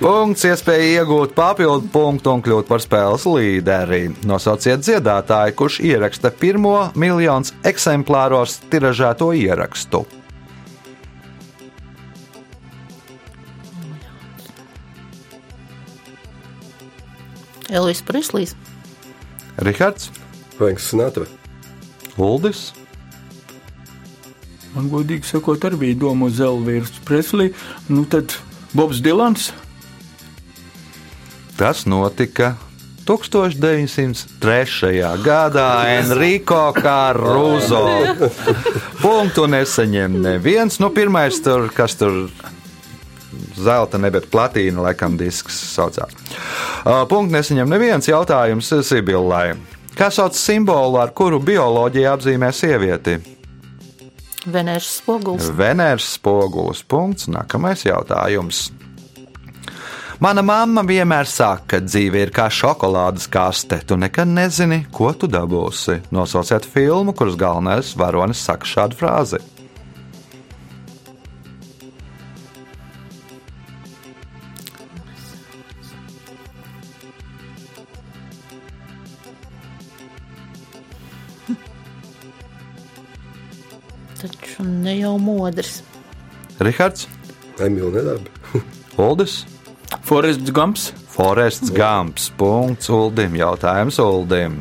Punkts, 0.00 0.44
iespēja 0.48 1.02
iegūt 1.02 1.34
papildu 1.36 1.90
punktu 1.92 2.34
un 2.36 2.44
kļūt 2.44 2.70
par 2.70 2.84
spēles 2.84 3.26
līderi. 3.28 4.02
Nosauciet 4.28 4.84
dziedātāju, 4.86 5.56
kurš 5.58 5.80
ieraksta 5.90 6.32
pirmo 6.32 6.78
miljonus 6.94 7.54
eksemplāros 7.66 8.60
tiražēto 8.72 9.32
ierakstu. 9.36 10.04
Elvis 17.70 18.02
Prislīs. 18.02 18.56
Rihards, 19.62 20.10
Franks 20.58 20.88
Sinatra. 20.90 21.26
Uldis, 22.18 22.70
Man 24.74 24.86
godīgi 24.90 25.26
sakot, 25.26 25.64
arī 25.66 25.76
bija 25.80 25.98
doma 26.04 26.28
uz 26.30 26.38
Elvīru 26.42 26.86
Preslī. 27.06 27.50
Nu 27.88 28.04
tad 28.06 28.36
Bobs 28.72 29.00
Dilans. 29.02 29.50
tas 31.60 31.84
notika 31.86 32.54
1903. 33.04 35.02
gadā 35.24 35.98
Enrico 35.98 36.72
Caruso. 36.72 37.82
Punktu 39.02 39.46
nesaņem 39.50 40.22
neviens. 40.22 40.78
Nu, 40.80 40.88
pirmais, 40.94 41.40
tur, 41.42 41.68
kas 41.74 41.98
tur 42.00 42.30
zelta, 43.58 43.98
ne 43.98 44.10
bet 44.14 44.30
platīna, 44.30 44.86
laikam, 44.86 45.18
disks 45.18 45.58
saucās. 45.74 46.14
Uh, 46.86 47.02
Punkts 47.10 47.34
nesaņem 47.34 47.68
neviens 47.68 48.08
jautājums 48.08 48.72
Sibillai. 48.86 49.58
Kā 49.98 50.08
sauc 50.14 50.38
simbolu, 50.38 50.96
ar 51.02 51.10
kuru 51.12 51.42
bioloģija 51.42 52.14
apzīmē 52.14 52.52
sievieti? 52.54 53.39
Venēras 54.48 54.88
spogulis. 55.00 55.50
Venēras 55.52 56.06
spogulis. 56.16 56.80
Punkts. 56.88 57.28
Nākamais 57.28 57.84
jautājums. 57.84 58.70
Mana 60.20 60.42
mamma 60.44 60.82
vienmēr 60.84 61.28
saka, 61.28 61.64
ka 61.64 61.78
dzīve 61.80 62.26
ir 62.26 62.32
kā 62.36 62.50
šokolādes 62.52 63.24
kaste. 63.32 63.78
Tu 63.84 63.96
nekad 63.96 64.28
nezini, 64.28 64.82
ko 64.92 65.14
tu 65.16 65.28
dabūsi. 65.28 65.96
Nosauciet 66.12 66.68
filmu, 66.68 67.14
kuras 67.16 67.38
galvenais 67.40 67.94
varonis 67.96 68.42
saka 68.44 68.68
šādu 68.68 69.00
frāzi. 69.00 69.40
Taču 84.60 84.68
ne 84.84 84.92
jau 84.98 85.14
modrs. 85.16 85.80
Rihards, 86.60 87.06
Emīļa 87.60 87.90
nedarbi. 87.94 88.60
Uldis, 89.00 89.44
Forests 90.04 90.52
Gumps. 90.52 90.90
Forests 91.10 91.72
Gumps. 91.72 92.28
Punkts 92.36 92.90
Uldim. 92.92 93.38
Jautājums 93.40 93.98
Uldim. 94.04 94.60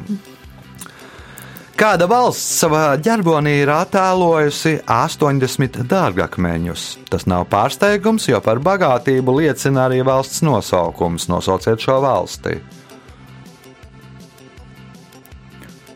Kāda 1.79 2.09
valsts 2.11 2.61
savā 2.63 2.97
ģerbonī 2.99 3.57
ir 3.61 3.71
attēlojusi 3.71 4.81
80 4.87 5.83
dārgakmeņus? 5.91 6.87
Tas 7.11 7.27
nav 7.27 7.45
pārsteigums, 7.51 8.27
jo 8.31 8.39
par 8.43 8.59
bagātību 8.63 9.37
liecina 9.39 9.85
arī 9.87 10.01
valsts 10.07 10.43
nosaukums. 10.43 11.29
Nosauciet 11.31 11.83
šo 11.83 11.99
valsti. 12.03 12.57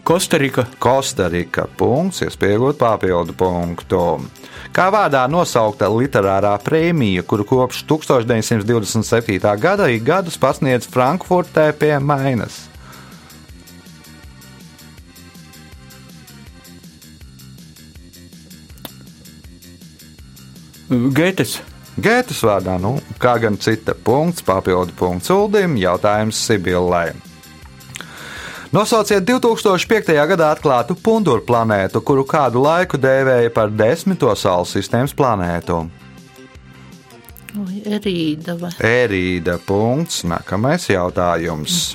Kostarika. 0.03 0.65
Kostarika. 0.83 1.63
Punkts, 1.77 2.25
iespējot 2.25 2.75
papildu 2.75 3.31
punktu. 3.39 4.01
Kā 4.75 4.89
vārdā 4.91 5.21
nosaukta 5.31 5.87
literārā 5.87 6.57
prēmija, 6.59 7.23
kuru 7.23 7.45
kopš 7.47 7.85
1927. 7.87 9.39
gada 9.63 9.87
ik 9.87 10.03
gadus 10.03 10.35
pasniedz 10.35 10.91
Frankfurtē 10.91 11.71
pie 11.79 11.95
Mainas. 12.03 12.65
Gētes. 20.91 21.61
Gētas 21.95 22.43
vārdā, 22.43 22.75
nu, 22.81 22.97
kā 23.21 23.37
gan 23.39 23.55
cita 23.55 23.95
punkts, 23.95 24.43
papildu 24.43 24.91
punkts 24.99 25.31
Uldim, 25.31 25.77
jautājums 25.79 26.41
Sibillai. 26.43 27.13
Nosauciet 28.73 29.21
2005. 29.29 30.15
gadā 30.33 30.47
atklātu 30.55 30.95
punduru 30.97 31.43
planētu, 31.45 32.01
kuru 32.01 32.23
kādu 32.25 32.63
laiku 32.63 32.97
dēvēja 32.97 33.51
par 33.53 33.69
desmito 33.69 34.33
Saules 34.33 34.73
sistēmas 34.73 35.13
planētu. 35.13 35.83
Erīda 37.85 38.55
vai 38.57 38.71
Ērīda 38.81 39.59
punkts. 39.67 40.23
Nākamais 40.25 40.89
jautājums. 40.89 41.93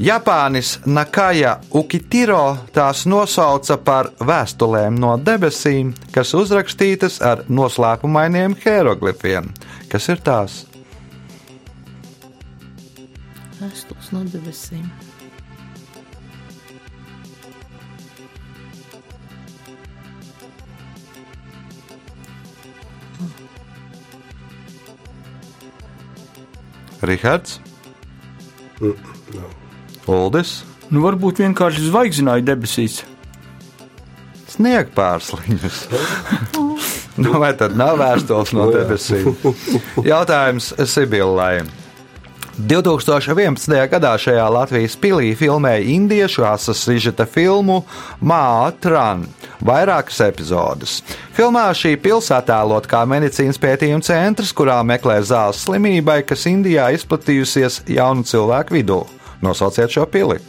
Japānis 0.00 0.78
Nakaja 0.88 1.58
Ukitiro 1.76 2.56
tās 2.72 3.04
nosauca 3.04 3.76
par 3.76 4.10
vēstulēm 4.16 4.96
no 4.96 5.18
debesīm, 5.20 5.92
kas 6.10 6.32
uzrakstītas 6.32 7.20
ar 7.20 7.44
noslēpumainiem 7.52 8.56
hieroglifiem. 8.64 9.52
Kas 9.92 10.08
ir 10.08 10.24
tās? 10.24 10.62
vēstules 13.62 14.12
no 14.14 14.24
debesīm? 14.26 14.86
Rihards, 27.06 27.60
Uldis, 30.10 30.62
Nu, 30.92 31.00
varbūt 31.00 31.40
vienkārši 31.40 31.86
zvaigznāja 31.86 32.44
debesīs. 32.44 32.98
Sniegpārsliņus. 34.52 35.78
nu, 37.24 37.30
vai 37.40 37.54
tad 37.56 37.78
nav 37.80 37.96
vēstules 38.02 38.52
no 38.52 38.66
debesīm? 38.74 39.30
Jautājums 40.04 40.74
Sibillai. 40.92 41.62
2011. 42.58 43.88
gadā 43.88 44.12
šajā 44.20 44.44
Latvijas 44.52 44.96
pilī 45.00 45.30
filmēja 45.38 45.86
indiešu 45.94 46.44
asas 46.44 46.82
sižeta 46.84 47.24
filmu 47.24 47.78
Mātran. 48.20 49.24
Vairākas 49.64 50.20
epizodes. 50.26 50.98
Filmā 51.32 51.64
šī 51.72 51.94
pilsēta 51.96 52.42
attēlot 52.42 52.88
kā 52.90 53.04
medicīnas 53.08 53.60
pētījuma 53.62 54.04
centrs, 54.04 54.52
kurā 54.52 54.82
meklē 54.84 55.22
zāles 55.24 55.64
slimībai, 55.64 56.20
kas 56.28 56.44
Indijā 56.50 56.90
izplatījusies 56.98 57.84
jaunu 57.88 58.26
cilvēku 58.28 58.76
vidū. 58.76 59.00
Nosauciet 59.42 59.94
šo 59.94 60.04
pili. 60.10 60.42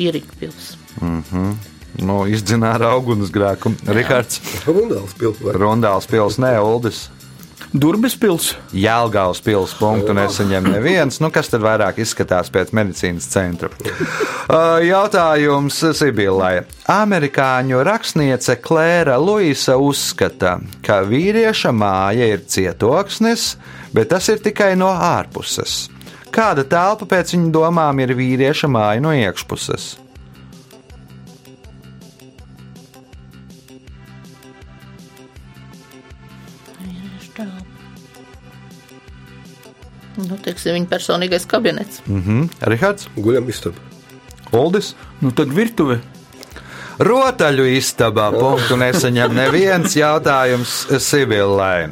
Bīrikpils. 0.00 0.74
Nu, 2.00 2.22
izdzināra 2.30 2.94
ugunsgrēku. 2.96 3.74
Rihards, 3.92 4.40
Rundāls 4.64 5.16
pilsēta. 5.18 5.56
Rundāls 5.60 6.06
pils, 6.08 6.38
ne 6.40 6.54
Uldis. 6.64 7.08
Durbes 7.70 8.16
pils. 8.18 8.48
Jēlgājas 8.74 9.42
pilsētas 9.46 9.76
punktu 9.78 10.14
nesaņem 10.16 10.64
neviens. 10.74 11.20
Nu, 11.22 11.28
kas 11.34 11.52
tad 11.52 11.62
vairāk 11.62 12.00
izskatās 12.02 12.50
pēc 12.54 12.72
medicīnas 12.76 13.28
centra? 13.30 13.70
Uh, 14.50 14.80
Jautājums 14.82 15.76
Sibīlai. 15.94 16.64
Amerikāņu 16.90 17.84
rakstniece 17.86 18.56
Klēra 18.58 19.14
Luisa 19.22 19.76
uzskata, 19.78 20.56
ka 20.82 20.96
vīrieša 21.06 21.70
māja 21.70 22.26
ir 22.32 22.42
cietoksnis, 22.50 23.52
bet 23.94 24.10
tas 24.10 24.26
ir 24.34 24.42
tikai 24.42 24.72
no 24.80 24.90
ārpuses. 24.90 25.84
Kāda 26.30 26.62
telpa 26.62 27.08
pēc 27.10 27.34
viņa 27.34 27.50
domām 27.54 27.98
ir 28.04 28.14
vīrieša 28.14 28.70
māja 28.70 29.02
no 29.02 29.12
iekšpuses? 29.16 29.96
Nu, 40.20 40.36
teiksim, 40.42 40.74
viņa 40.76 40.88
personīgais 40.90 41.46
kabinets. 41.48 42.02
Mhm. 42.06 42.48
Rihards, 42.68 43.08
Guļam 43.16 43.48
istaba. 43.48 43.76
Uldis. 44.52 44.94
Nu, 45.22 45.30
tad 45.32 45.52
virtuve. 45.54 46.00
Rotaļu 47.00 47.64
istabā 47.78 48.26
punktu 48.34 48.76
nesaņem 48.76 49.32
neviens 49.32 49.94
jautājums 49.96 50.82
Sibillai. 51.00 51.88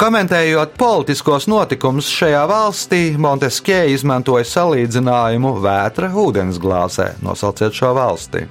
Komentējot 0.00 0.78
politiskos 0.80 1.44
notikumus 1.50 2.06
šajā 2.08 2.46
valstī, 2.48 3.00
Monteskie 3.20 3.82
izmantoja 3.92 4.46
salīdzinājumu 4.48 5.52
vētra 5.60 6.08
ūdensglāzē. 6.16 7.10
Nosauciet 7.20 7.76
šo 7.76 7.92
valsti. 7.98 8.46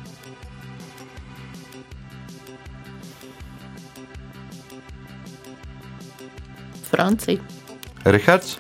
Francija. 6.90 7.42
Rihards, 8.06 8.60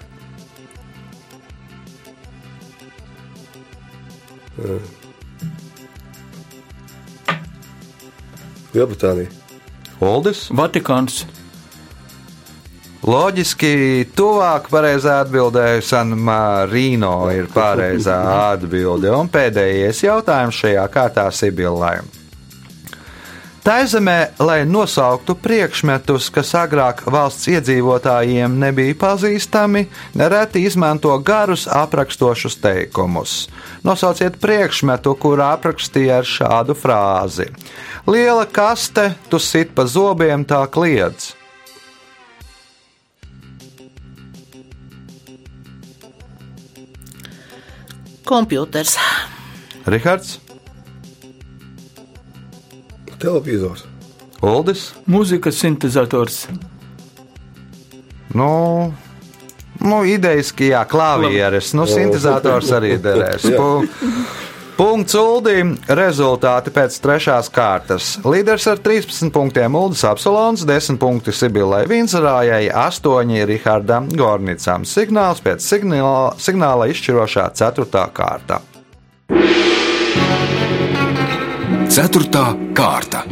Lielbritānija. 8.73 9.29
Uldis. 9.99 10.47
Vatikāns. 10.55 11.23
Loģiski, 13.09 14.05
tuvāk 14.13 14.67
pareizā 14.69 15.23
atbildēja 15.23 15.81
San 15.81 16.11
Marino 16.13 17.31
ir 17.33 17.47
pareizā 17.49 18.19
atbilde. 18.51 19.09
Un 19.15 19.31
pēdējais 19.33 20.03
jautājums 20.03 20.59
šajā 20.59 20.83
kārtā 20.93 21.23
Sibillai. 21.33 21.95
Tā 23.65 23.79
zemē, 23.89 24.17
lai 24.41 24.59
nosauktu 24.69 25.33
priekšmetus, 25.41 26.29
kas 26.33 26.53
agrāk 26.57 27.01
valsts 27.09 27.49
iedzīvotājiem 27.49 28.59
nebija 28.61 28.99
pazīstami, 29.01 29.87
nereti 30.19 30.63
izmanto 30.69 31.17
garus 31.25 31.65
aprakstošus 31.65 32.59
teikumus. 32.61 33.39
Nosauciet 33.85 34.37
priekšmetu, 34.43 35.15
kurā 35.17 35.55
aprakstīja 35.57 36.21
ar 36.21 36.29
šādu 36.29 36.77
frāzi: 36.77 37.49
Liela 38.05 38.45
kaste, 38.45 39.15
tu 39.33 39.41
sit 39.41 39.73
pa 39.73 39.89
zobiem, 39.89 40.45
tā 40.45 40.61
kliedz. 40.69 41.38
Kompjuters. 48.29 48.93
Rihards, 49.89 50.37
Televizors. 53.19 53.83
Uldis. 54.45 54.93
Mūzikas 55.09 55.57
sintetizators. 55.59 56.45
Nu, 58.37 58.49
nu 59.83 59.97
idejaski, 60.07 60.69
jā, 60.71 60.85
klavieres, 60.87 61.73
nu, 61.75 61.87
sintetizators 61.95 62.71
arī 62.77 62.93
derēs. 63.03 63.49
Punkts 64.79 65.11
Uldīm. 65.19 65.73
Rezultāti 65.91 66.71
pēc 66.71 66.95
trešās 67.03 67.49
kārtas. 67.51 68.13
Līderis 68.23 68.63
ar 68.71 68.79
13 68.79 69.27
punktiem 69.35 69.75
Uldis 69.75 70.05
Apsolons, 70.07 70.63
10 70.63 70.95
punkti 71.01 71.33
Sibilai 71.35 71.81
Vinzarājai, 71.89 72.69
8 72.71 73.43
Rihardam 73.49 74.07
Gornicam. 74.15 74.87
Signāls 74.87 75.43
pēc 75.43 75.67
signāla, 75.67 76.31
signāla 76.39 76.87
izšķirošā 76.93 77.49
4. 77.59 78.05
kārta. 78.15 78.61
Ceturtā 81.91 82.47
kārta. 82.71 83.25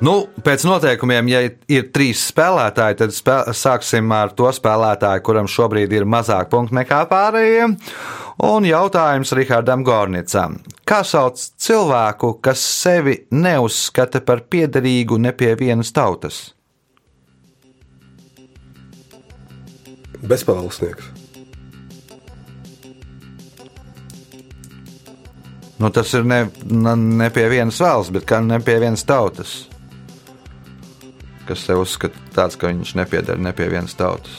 Nu, 0.00 0.14
pēc 0.40 0.62
noteikumiem, 0.64 1.26
ja 1.28 1.40
ir 1.68 1.90
trīs 1.92 2.22
spēlētāji, 2.30 2.96
tad 3.02 3.12
spē 3.12 3.34
sāksim 3.52 4.08
ar 4.16 4.30
to 4.32 4.48
spēlētāju, 4.56 5.20
kuram 5.26 5.48
šobrīd 5.50 5.92
ir 5.92 6.06
mazāk 6.08 6.48
punktu 6.52 6.78
nekā 6.78 7.02
pārējiem. 7.10 7.74
Un 8.48 8.64
jautājums 8.64 9.34
Rihardam 9.36 9.84
Gornicam. 9.84 10.56
Kā 10.88 11.02
sauc 11.04 11.36
cilvēku, 11.60 12.38
kas 12.40 12.62
sevi 12.64 13.18
neuzskata 13.28 14.22
par 14.24 14.46
piederīgu 14.48 15.18
ne 15.20 15.34
pie 15.36 15.52
vienas 15.60 15.92
tautas? 15.92 16.38
Bezpālsnieks. 20.20 21.12
Nu, 25.80 25.88
tas 25.92 26.14
ir 26.16 26.24
ne, 26.28 26.46
ne, 26.64 26.96
ne 26.96 27.28
pie 27.32 27.46
vienas 27.52 27.80
valsts, 27.80 28.12
bet 28.16 28.24
gan 28.28 28.48
ne 28.48 28.60
pie 28.64 28.78
vienas 28.80 29.04
tautas. 29.08 29.58
Kas 31.50 31.64
sev 31.66 31.80
uzskata 31.82 32.14
tāds, 32.30 32.54
ka 32.54 32.68
viņš 32.70 32.92
nepieder 32.94 33.40
ne 33.42 33.50
pie 33.56 33.66
vienas 33.72 33.96
tautas. 33.98 34.30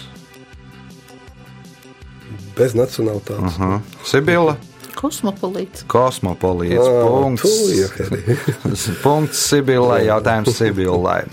Bez 2.56 2.72
nacionālitātes. 2.78 3.58
Uh 3.58 3.60
-huh. 3.60 3.82
Sibila, 4.08 4.56
Kosmopolīts. 4.96 5.84
kosmopolīts. 5.88 6.88
Ā, 6.88 7.04
Punkts. 7.08 8.92
Punkts 9.04 9.50
Sibilai, 9.50 10.06
jautājums 10.06 10.56
Sibilai. 10.56 11.24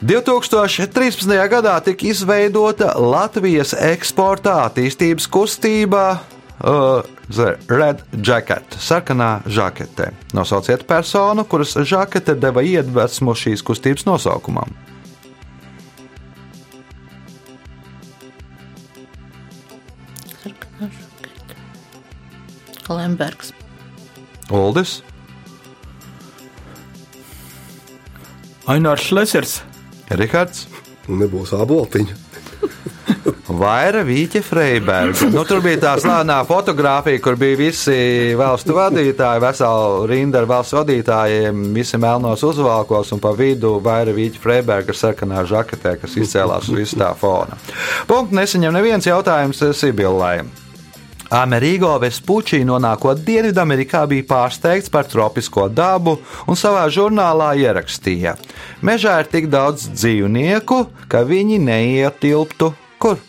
2013. 0.00 1.48
gadā 1.50 1.80
tika 1.82 2.06
izveidota 2.06 2.92
Latvijas 2.96 3.74
eksporta 3.74 4.64
attīstības 4.68 5.26
kustība 5.28 6.04
uh, 6.64 7.02
The 7.28 7.58
Red 7.68 8.04
Jacket, 8.24 8.76
sarkanā 8.80 9.42
žakete. 9.44 10.12
Nosauciet 10.32 10.86
personu, 10.88 11.44
kuras 11.44 11.76
žakete 11.76 12.34
deva 12.40 12.64
iedvesmu 12.64 13.34
šīs 13.36 13.64
kustības 13.64 14.08
nosaukumam. 14.08 14.72
Lembergs. 22.88 23.52
Uldis, 24.48 25.02
Ainārs 28.68 29.06
Šlesers. 29.08 29.52
Rihards. 30.12 30.66
Un 31.08 31.22
nebūs 31.22 31.54
aboltiņa. 31.56 32.16
Vaira 33.48 34.02
Vīķa 34.04 34.42
Freiberga. 34.44 35.28
Nu, 35.32 35.42
tur 35.48 35.62
bija 35.64 35.80
tā 35.80 35.94
slānā 36.02 36.36
fotografija, 36.48 37.20
kur 37.24 37.38
bija 37.40 37.56
visi 37.56 37.96
valstu 38.36 38.76
vadītāji, 38.76 39.42
vesela 39.42 40.04
rinda 40.10 40.42
ar 40.42 40.48
valsts 40.50 40.76
vadītājiem, 40.76 41.62
visi 41.76 42.00
melnos 42.00 42.44
uzvalkos 42.44 43.14
un 43.16 43.22
pa 43.24 43.32
vidu 43.36 43.78
Vaira 43.84 44.12
Vīķa 44.16 44.42
Freiberga 44.42 44.92
ar 44.92 45.00
sarkanā 45.00 45.44
žaketē, 45.48 45.96
kas 46.02 46.16
izcēlās 46.20 46.68
uz 46.68 46.76
visu 46.82 47.00
tā 47.00 47.14
fona. 47.16 47.56
Punktu 48.08 48.36
nesaņem 48.36 48.76
neviens 48.76 49.08
jautājums 49.08 49.64
Sibillai. 49.78 50.42
Amerigo 51.28 51.90
Vespucci 52.00 52.62
nonākot 52.64 53.20
Dienvidamerikā 53.24 54.06
bija 54.08 54.24
pārsteigts 54.30 54.88
par 54.92 55.04
tropisko 55.08 55.66
dabu 55.68 56.16
un 56.48 56.56
savā 56.56 56.86
žurnālā 56.92 57.50
ierakstīja: 57.60 58.36
Mežā 58.80 59.18
ir 59.20 59.28
tik 59.32 59.50
daudz 59.52 59.90
dzīvnieku, 59.92 60.86
ka 61.08 61.24
viņi 61.28 61.60
neietilptu 61.68 62.72
kur. 62.98 63.27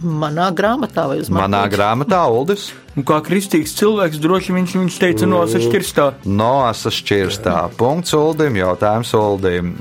Manā 0.00 0.48
grāmatā 0.56 1.06
vai 1.10 1.18
uz 1.20 1.28
Manā 1.28 1.64
mapiņas? 1.64 1.74
grāmatā 1.76 2.22
Uldis 2.32 2.70
Un 2.98 3.06
kā 3.06 3.20
kristīgs 3.22 3.72
cilvēks, 3.78 4.18
droši 4.20 4.54
viņš, 4.56 4.72
viņš 4.76 4.96
teica, 4.98 5.26
no 5.30 5.44
sašķirstā. 5.48 6.06
Noasa 6.26 6.90
šķirstā. 6.92 7.54
Punkts 7.78 8.12
Uldim, 8.18 8.58
jautājums 8.58 9.12
Uldim. 9.14 9.76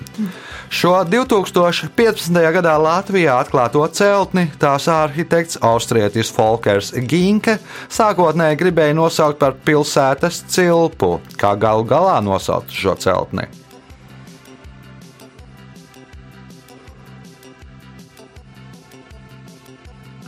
Šo 0.70 0.94
2015. 1.10 2.38
gadā 2.54 2.76
Latvijā 2.78 3.40
atklāto 3.42 3.82
celtni 3.98 4.46
tās 4.62 4.86
arhitekts 4.94 5.58
austrietis 5.66 6.30
Folkers 6.32 6.94
Ginke 7.10 7.58
sākotnēji 7.90 8.60
gribēja 8.62 8.96
nosaukt 9.00 9.42
par 9.42 9.58
pilsētas 9.66 10.44
cilpu, 10.54 11.18
kā 11.42 11.56
galu 11.58 11.90
galā 11.90 12.20
nosaukt 12.22 12.70
šo 12.70 12.94
celtni. 13.02 13.50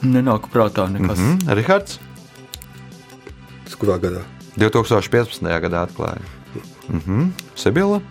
Nenāk 0.01 0.47
prātā 0.53 0.87
nekas. 0.89 1.19
Mm. 1.19 1.37
Mm, 1.37 1.55
Rihards 1.59 1.99
Tas 3.65 3.77
kurā 3.79 3.99
gadā? 4.01 4.23
2015. 4.59 5.45
gadā 5.63 5.85
atklāja. 5.87 6.25
Mhm. 6.89 7.29
Sibila. 7.55 8.01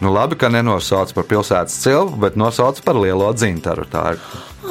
Nu, 0.00 0.12
labi, 0.12 0.36
ka 0.36 0.48
nenosauc 0.52 1.12
par 1.16 1.24
pilsētas 1.24 1.76
cilpu, 1.80 2.18
bet 2.20 2.36
nosauc 2.36 2.80
par 2.84 2.98
lielo 3.00 3.30
dzintaru. 3.32 3.86
Tā 3.90 4.12
ir 4.14 4.20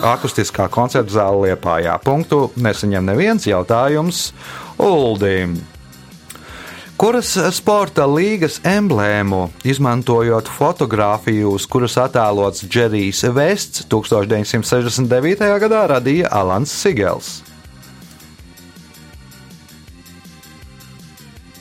akustiskā 0.06 0.68
koncerta 0.70 1.12
zāle 1.12 1.50
Liepājā. 1.50 1.98
Punktu 2.04 2.52
nesaņem 2.56 3.10
neviens 3.10 3.48
jautājums 3.50 4.32
Uldim. 4.78 5.58
Kuras 6.96 7.34
sporta 7.52 8.06
līgas 8.08 8.62
emblēmu, 8.64 9.50
izmantojot 9.68 10.48
fotografiju, 10.48 11.50
uz 11.58 11.66
kuras 11.68 11.98
attēlots 12.00 12.64
Džerijs 12.72 13.26
Vests, 13.36 13.84
1969. 13.92 15.44
gadā 15.60 15.82
radīja 15.92 16.30
Alans 16.32 16.72
Sigels? 16.72 17.42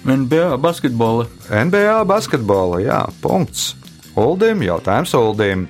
NBA 0.07 0.55
basketbola. 0.63 1.27
NBA 1.51 1.97
basketbola, 2.07 2.79
jā, 2.85 3.01
punkts. 3.25 3.73
Uldim, 4.15 4.63
jautājums 4.63 5.17
Uldim. 5.19 5.67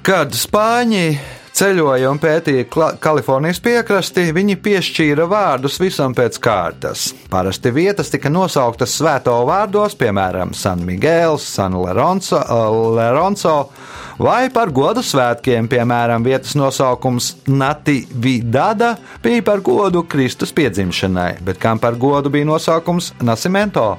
Kad 0.00 0.32
Spāņi 0.32 1.18
ceļoja 1.60 2.08
un 2.08 2.18
pētīja 2.20 2.64
Kalifornijas 3.02 3.60
piekrasti, 3.60 4.30
viņi 4.32 4.56
piešķīra 4.64 5.26
vārdus 5.28 5.76
visam 5.82 6.14
pēc 6.16 6.38
kārtas. 6.40 7.10
Parasti 7.32 7.72
vietas 7.74 8.12
tika 8.12 8.32
nosauktas 8.32 8.94
svēto 8.96 9.34
vārdos, 9.48 9.96
piemēram, 10.00 10.54
San 10.56 10.84
Miguels, 10.88 11.44
San 11.44 11.76
Leronco, 11.76 12.40
Leronco 12.96 13.56
vai 14.20 14.48
par 14.52 14.72
godu 14.72 15.04
svētkiem, 15.04 15.68
piemēram, 15.68 16.24
vietas 16.24 16.56
nosaukums 16.56 17.34
Natividada 17.50 18.94
bija 19.24 19.44
par 19.44 19.60
godu 19.64 20.06
Kristus 20.08 20.54
piedzimšanai, 20.56 21.34
bet 21.44 21.60
kam 21.60 21.82
par 21.82 22.00
godu 22.00 22.32
bija 22.32 22.48
nosaukums 22.48 23.12
Nasimento? 23.20 23.92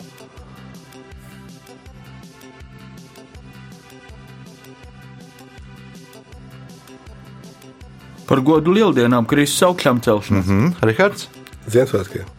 Par 8.32 8.40
godu 8.48 8.72
lieldienām, 8.72 9.28
Kristus 9.28 9.66
augšām 9.68 10.00
celšanas. 10.06 10.48
Mm. 10.48 10.72
Hmm, 10.72 10.88
Rihards? 10.88 11.28
Ziemassvētkiem. 11.68 12.30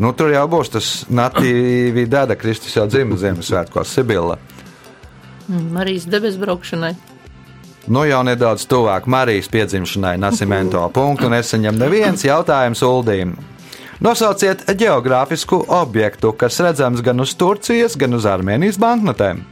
Nu, 0.00 0.14
tur 0.16 0.32
jau 0.32 0.46
būs 0.48 0.72
tas 0.72 0.86
Natividada, 1.12 2.32
Kristus 2.40 2.72
jau 2.78 2.86
dzimta 2.88 3.20
Ziemassvētkos, 3.20 3.92
Sibila. 3.92 4.38
Mm, 5.50 5.68
Marijas 5.76 6.08
debesu 6.08 6.40
braukšanai. 6.40 6.94
Nu, 7.92 8.06
jau 8.08 8.22
nedaudz 8.24 8.64
tuvāk 8.70 9.04
Marijas 9.10 9.50
piedzimšanai, 9.52 10.16
Nasimento 10.22 10.80
punktu 10.94 11.28
nesaņem 11.28 11.76
neviens 11.76 12.24
jautājums 12.24 12.80
Uldīm. 12.86 13.36
Nosauciet 14.02 14.64
geogrāfisku 14.80 15.60
objektu, 15.76 16.32
kas 16.32 16.56
redzams 16.64 17.04
gan 17.04 17.20
uz 17.22 17.36
Turcijas, 17.38 17.98
gan 18.00 18.16
uz 18.16 18.24
Armēnijas 18.26 18.80
banknotēm. 18.80 19.44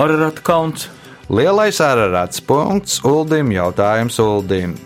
Ararat 0.00 0.40
kauns. 0.46 0.88
Lielais 1.28 1.80
ararats 1.80 2.38
punkts 2.40 3.00
Uldim 3.04 3.48
jautājums 3.50 4.14
Uldim. 4.22 4.76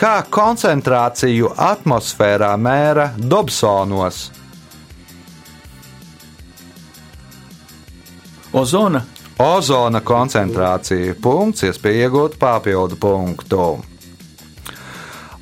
Kā 0.00 0.22
koncentrāciju 0.32 1.50
atmosfērā 1.60 2.54
mēra 2.56 3.10
Dobsonos? 3.20 4.30
Ozona. 8.56 9.02
Ozona 9.40 10.00
koncentrācija 10.00 11.18
punkts, 11.20 11.66
iespēja 11.68 12.08
iegūt 12.08 12.40
papildu 12.40 12.96
punktu. 12.96 13.68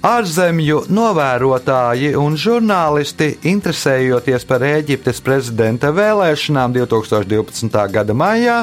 Ārzemju 0.03 0.85
novērotāji 0.91 2.13
un 2.19 2.35
žurnālisti, 2.35 3.31
interesējoties 3.47 4.47
par 4.51 4.67
Eģiptes 4.67 5.23
prezidenta 5.23 5.95
vēlēšanām 5.95 6.75
2012. 6.75 7.81
gada 7.95 8.15
maijā, 8.15 8.61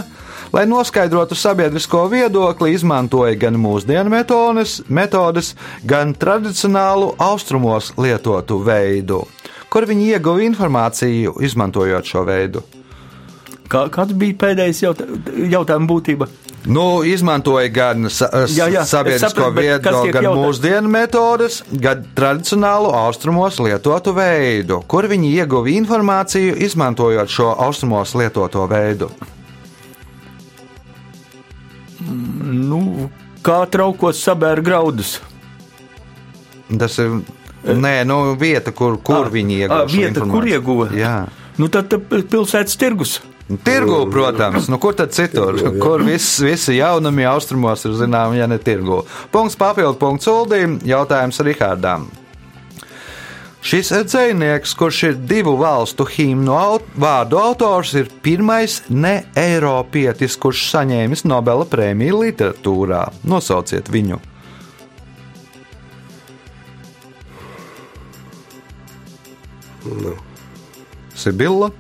lai 0.54 0.66
noskaidrotu 0.70 1.36
sabiedrisko 1.36 2.06
viedokli, 2.12 2.74
izmantoja 2.76 3.36
gan 3.40 3.58
mūsdienu 3.62 4.12
metodes, 4.14 4.82
metodes, 4.90 5.56
gan 5.86 6.14
tradicionālu 6.14 7.14
austrumos 7.18 7.94
lietotu 7.98 8.60
veidu. 8.66 9.24
Kur 9.70 9.88
viņi 9.90 10.14
ieguva 10.16 10.44
informāciju, 10.46 11.38
izmantojot 11.44 12.08
šo 12.08 12.24
veidu? 12.28 12.64
Kā, 13.66 13.88
kāds 13.90 14.14
bija 14.14 14.38
pēdējais 14.46 14.84
jautā, 14.86 15.08
jautājuma 15.52 15.90
būtība? 15.90 16.28
Nu, 16.66 17.04
izmantoja 17.06 17.70
gan 17.70 18.08
sa 18.10 18.30
Jā, 18.50 18.66
jā, 18.74 18.82
sabiedrisko 18.90 19.52
viedokli, 19.54 20.14
gan 20.14 20.26
jautāts? 20.26 20.42
mūsdienu 20.42 20.90
metodes, 20.90 21.60
gan 21.70 22.02
tradicionālu 22.18 22.90
austrumos 22.94 23.60
lietotu 23.62 24.16
veidu. 24.18 24.80
Kur 24.90 25.06
viņi 25.10 25.36
ieguva 25.36 25.70
informāciju, 25.76 26.56
izmantojot 26.66 27.30
šo 27.30 27.52
austrumos 27.68 28.16
lietoto 28.18 28.66
veidu? 28.72 29.12
Nu, 32.65 33.10
kā 33.45 33.62
traukos 33.71 34.19
sabēra 34.25 34.63
graudus? 34.65 35.17
Tas 36.80 36.97
ir 37.01 37.19
nē, 37.65 37.93
nu, 38.10 38.19
vieta, 38.41 38.73
kur, 38.75 38.97
kur 39.06 39.28
Ā, 39.28 39.32
viņi 39.34 39.60
ā, 39.60 39.63
ieguva. 39.65 39.86
vieta, 39.91 40.19
kur 40.25 40.25
informāciju. 40.25 40.54
ieguva? 40.58 40.88
Jā. 40.97 41.15
Nu, 41.62 41.69
tad 41.71 41.93
pilsētas 42.10 42.78
tirgus. 42.82 43.19
Tirgu, 43.62 43.99
protams, 44.10 44.65
nu, 44.73 44.80
kur 44.82 44.95
tad 44.97 45.12
citur? 45.13 45.60
Kur 45.78 46.01
viss, 46.01 46.39
visi 46.41 46.80
jaunumi 46.80 47.28
austrumos 47.30 47.86
ir 47.86 47.93
zināms, 47.99 48.39
ja 48.39 48.47
ne 48.49 48.58
tirgu? 48.58 49.04
Punkts 49.32 49.54
papildu 49.62 49.99
punkts 50.01 50.25
Uldīm, 50.32 50.80
jautājums 50.82 51.38
Rihardam. 51.45 52.08
Šis 53.65 53.89
dzinieks, 54.06 54.75
kurš 54.78 54.97
ir 55.04 55.15
divu 55.25 55.56
valstu 55.58 56.06
himnu 56.06 56.54
aut 56.54 56.84
vārdu 57.01 57.39
autors, 57.41 57.95
ir 57.97 58.12
pirmais 58.21 58.75
ne-eiropietis, 58.93 60.36
kurš 60.38 60.67
saņēmis 60.69 61.23
Nobela 61.25 61.65
prēmiju 61.65 62.19
literatūrā. 62.21 62.99
Nosauciet 63.25 63.89
viņu! 63.89 64.19
Nu, 69.86 70.13
Sibilla, 71.17 71.71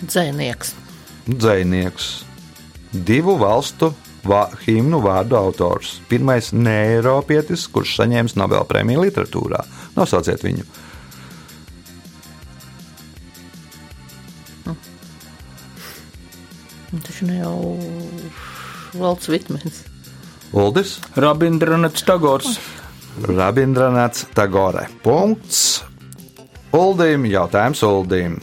Dzēnieks. 0.00 0.72
dzinieks, 1.28 2.08
divu 2.92 3.36
valstu 3.36 3.92
vā, 4.26 4.46
himnu 4.66 5.00
vārdu 5.02 5.36
autors. 5.38 5.96
Pirmais 6.10 6.52
ne-eiropietis, 6.54 7.66
kurš 7.72 7.98
saņēmis 8.00 8.36
Nobela 8.40 8.64
prēmiju 8.68 9.04
literatūrā. 9.06 9.62
Nosauciet 9.98 10.44
viņu! 10.46 10.66
Taču 16.92 17.24
ne 17.24 17.38
jau 17.38 17.56
Valds 19.00 19.30
Vitmens. 19.32 19.80
Uldis, 20.52 20.98
Rabindranats 21.16 22.04
Tagors. 22.04 22.58
Rabindranats 23.24 24.26
Tagore. 24.36 24.84
Punkts. 25.04 25.80
Uldim, 26.76 27.24
jautājums 27.28 27.80
Uldim. 27.88 28.36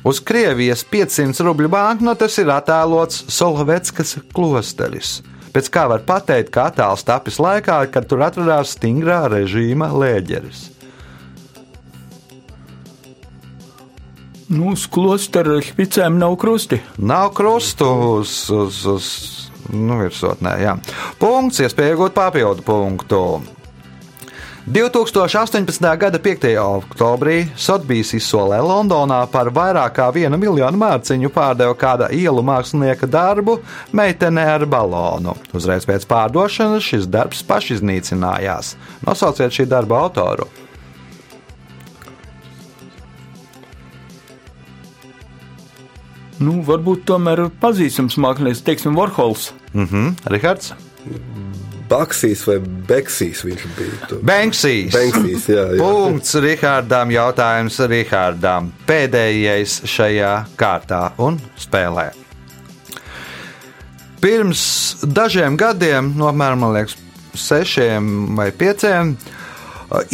Uz 0.00 0.22
Krievijas 0.24 0.80
500 0.88 1.44
rubļu 1.44 1.68
banknotes 1.68 2.38
ir 2.40 2.48
attēlots 2.54 3.26
Solovetskas 3.28 4.16
klosteris. 4.32 5.18
Pēc 5.52 5.68
kā 5.74 5.84
var 5.90 6.04
pateikt, 6.06 6.52
ka 6.54 6.70
attēls 6.70 7.04
tapis 7.04 7.40
laikā, 7.42 7.82
kad 7.92 8.06
tur 8.08 8.22
atradās 8.24 8.76
stingrā 8.78 9.26
režīma 9.28 9.90
lēģeris. 9.92 10.68
Nu, 14.50 14.72
uz 14.72 14.88
klostera 14.90 15.60
špicēm 15.62 16.16
nav 16.18 16.38
krusti. 16.40 16.80
Nav 16.96 17.34
krustu 17.36 17.86
uz, 18.16 18.32
uz, 18.50 18.80
uz 18.88 19.06
nu, 19.70 20.00
virsotnē. 20.00 20.56
Jā. 20.64 20.78
Punkts, 21.20 21.60
iespēja 21.62 21.94
iegūt 21.94 22.16
papildu 22.16 22.64
punktu. 22.66 23.20
2018. 24.66 25.96
gada 25.96 26.18
5. 26.18 26.52
oktobrī 26.60 27.46
Sotbīs 27.56 28.12
izsolē 28.12 28.58
Londonā 28.60 29.22
par 29.32 29.48
vairāk 29.48 29.94
kā 29.96 30.08
vienu 30.12 30.36
miljonu 30.36 30.76
mārciņu 30.80 31.30
pārdeva 31.32 31.72
kāda 31.80 32.10
ielu 32.12 32.44
mākslinieka 32.44 33.08
darbu 33.08 33.56
meitene 33.96 34.44
ar 34.44 34.66
balonu. 34.68 35.32
Uzreiz 35.56 35.88
pēc 35.88 36.04
pārdošanas 36.10 36.84
šis 36.84 37.08
darbs 37.08 37.40
pašiznīcinājās. 37.48 38.74
Nosauciet 39.06 39.56
šī 39.56 39.64
darba 39.70 40.02
autoru. 40.04 40.46
Nu, 46.40 46.60
varbūt 46.64 47.04
tomēr 47.08 47.48
pazīstams 47.60 48.16
mākslinieks, 48.20 48.64
teiksim, 48.64 48.96
Warhols. 48.96 49.50
Mhm, 49.72 50.14
Rihards. 50.32 50.72
Baksīs 51.90 52.44
vai 52.46 52.58
Beksīs 52.62 53.42
viņš 53.46 53.66
bija. 53.76 54.20
Banksīs. 54.26 54.92
Banksīs, 54.94 55.48
jā, 55.50 55.66
jā. 55.74 55.80
Punkts 55.82 56.36
Rihardam. 56.42 57.10
Jautājums 57.14 57.80
Rihardam. 57.90 58.70
Pēdējais 58.86 59.80
šajā 59.90 60.34
kārtā 60.60 61.08
un 61.22 61.40
spēlē. 61.58 62.10
Pirms 64.20 64.62
dažiem 65.02 65.56
gadiem, 65.56 66.12
no 66.20 66.28
apmēram 66.28 66.66
liekas, 66.74 66.98
sešiem 67.34 68.34
vai 68.36 68.50
pieciem, 68.52 69.14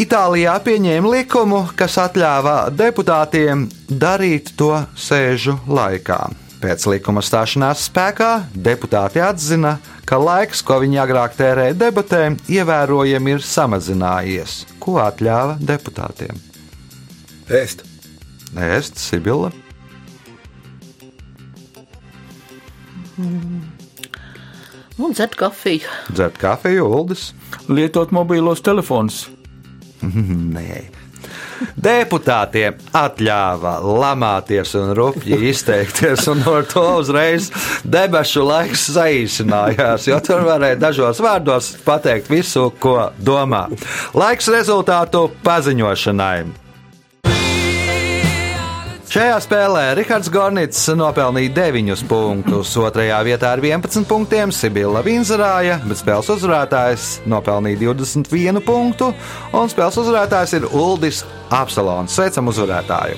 Itālijā 0.01 0.55
pieņēma 0.65 1.11
likumu, 1.13 1.59
kas 1.77 1.99
atļāva 2.01 2.71
deputātiem 2.73 3.67
darīt 3.93 4.55
to 4.57 4.71
sēžu 4.97 5.59
laikā. 5.69 6.46
Pēc 6.67 6.83
likuma 6.91 7.23
stāšanās 7.23 7.85
spēkā 7.87 8.29
deputāti 8.59 9.21
atzina, 9.23 9.77
ka 10.03 10.19
laiks, 10.19 10.65
ko 10.67 10.81
viņi 10.83 10.99
agrāk 10.99 11.37
tērēja 11.39 11.77
debatēm, 11.79 12.41
ievērojami 12.51 13.37
ir 13.37 13.45
samazinājies. 13.47 14.57
Ko 14.83 14.97
atļāva 14.99 15.61
deputātiem? 15.63 16.41
Ēst. 17.47 17.85
Ēst, 18.59 18.99
Sibila, 18.99 19.53
Un 24.99 25.13
dzert 25.13 25.35
kafiju. 25.39 25.89
dzert 26.11 26.37
kafiju, 26.41 26.85
uldis. 26.99 27.31
Lietot 27.69 28.11
mobīlos 28.11 28.63
telefonus. 28.65 29.29
Nē. 30.03 30.96
Deputātiem 31.77 32.77
atļāva 32.97 33.77
lamāties 33.85 34.75
un 34.79 34.93
rupji 34.99 35.39
izteikties, 35.51 36.27
un 36.33 36.45
ar 36.51 36.69
to 36.71 36.85
uzreiz 37.01 37.49
debesu 37.85 38.45
laiks 38.47 38.89
saīsinājās, 38.97 40.11
jo 40.11 40.21
tur 40.25 40.45
varēja 40.49 40.81
dažos 40.89 41.23
vārdos 41.25 41.73
pateikt 41.87 42.31
visu, 42.33 42.69
ko 42.81 43.11
domā. 43.19 43.67
Laiks 44.17 44.53
rezultātu 44.53 45.29
paziņošanai. 45.47 46.67
Šajā 49.17 49.37
spēlē 49.41 49.83
Rahards 49.97 50.29
Gornits 50.29 50.81
nopelnīja 50.99 51.53
9 51.57 52.03
punktus, 52.11 52.73
otrajā 52.77 53.21
vietā 53.25 53.55
ar 53.55 53.63
11 53.65 54.05
punktiem 54.11 54.51
Sibila 54.53 55.01
Vinzarāja, 55.07 55.79
bet 55.87 56.03
spēles 56.03 56.29
uzvarētājs 56.35 57.07
nopelnīja 57.25 57.95
21 57.95 58.61
punktu, 58.67 59.13
un 59.57 59.73
spēles 59.73 59.97
uzvarētājs 60.03 60.57
ir 60.59 60.67
Uldis 60.69 61.23
Apsalons. 61.51 62.15
Sveicam 62.17 62.49
uzvarētāju! 62.53 63.17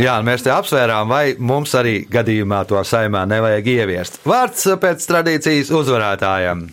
Jā, 0.00 0.14
mēs 0.24 0.44
te 0.46 0.52
apsvērām, 0.54 1.10
vai 1.12 1.24
mums 1.36 1.74
arī 1.76 2.00
gadījumā 2.08 2.62
to 2.70 2.80
saimā 2.88 3.26
nevajag 3.28 3.66
ieviest. 3.74 4.20
Vārds 4.24 4.64
pēc 4.80 5.04
tradīcijas 5.10 5.72
uzvarētājam. 5.76 6.68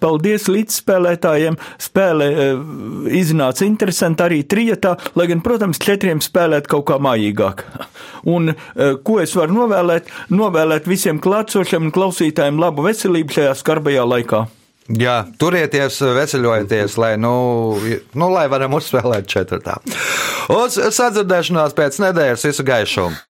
Paldies 0.00 0.46
līdzspēlētājiem. 0.50 1.58
Spēle 1.82 2.28
iznāca 3.14 3.66
interesanti 3.66 4.24
arī 4.26 4.40
trietā, 4.48 4.96
lai 5.18 5.28
gan, 5.30 5.42
protams, 5.44 5.80
četriem 5.82 6.22
spēlēt 6.24 6.66
kaut 6.70 6.86
kā 6.90 6.98
mājīgāk. 7.02 7.64
Un 8.34 8.54
ko 9.06 9.20
es 9.22 9.34
varu 9.38 9.60
novēlēt? 9.60 10.10
Novēlēt 10.34 10.90
visiem 10.90 11.22
klātsošiem 11.22 11.88
un 11.88 11.94
klausītājiem 11.94 12.58
labu 12.58 12.86
veselību 12.88 13.38
šajā 13.38 13.54
skarbajā 13.60 14.06
laikā. 14.16 14.46
Jā, 14.86 15.16
turieties, 15.40 15.98
veseļojieties, 16.14 16.94
lai, 17.02 17.14
nu, 17.18 17.32
nu, 18.14 18.28
lai 18.30 18.44
varam 18.52 18.76
uzspēlēt 18.78 19.26
četrtā. 19.30 19.80
Uz 20.54 20.78
sadzirdēšanās 20.78 21.74
pēc 21.74 21.98
nedēļas 22.04 22.46
visu 22.46 22.66
gaišumu! 22.66 23.18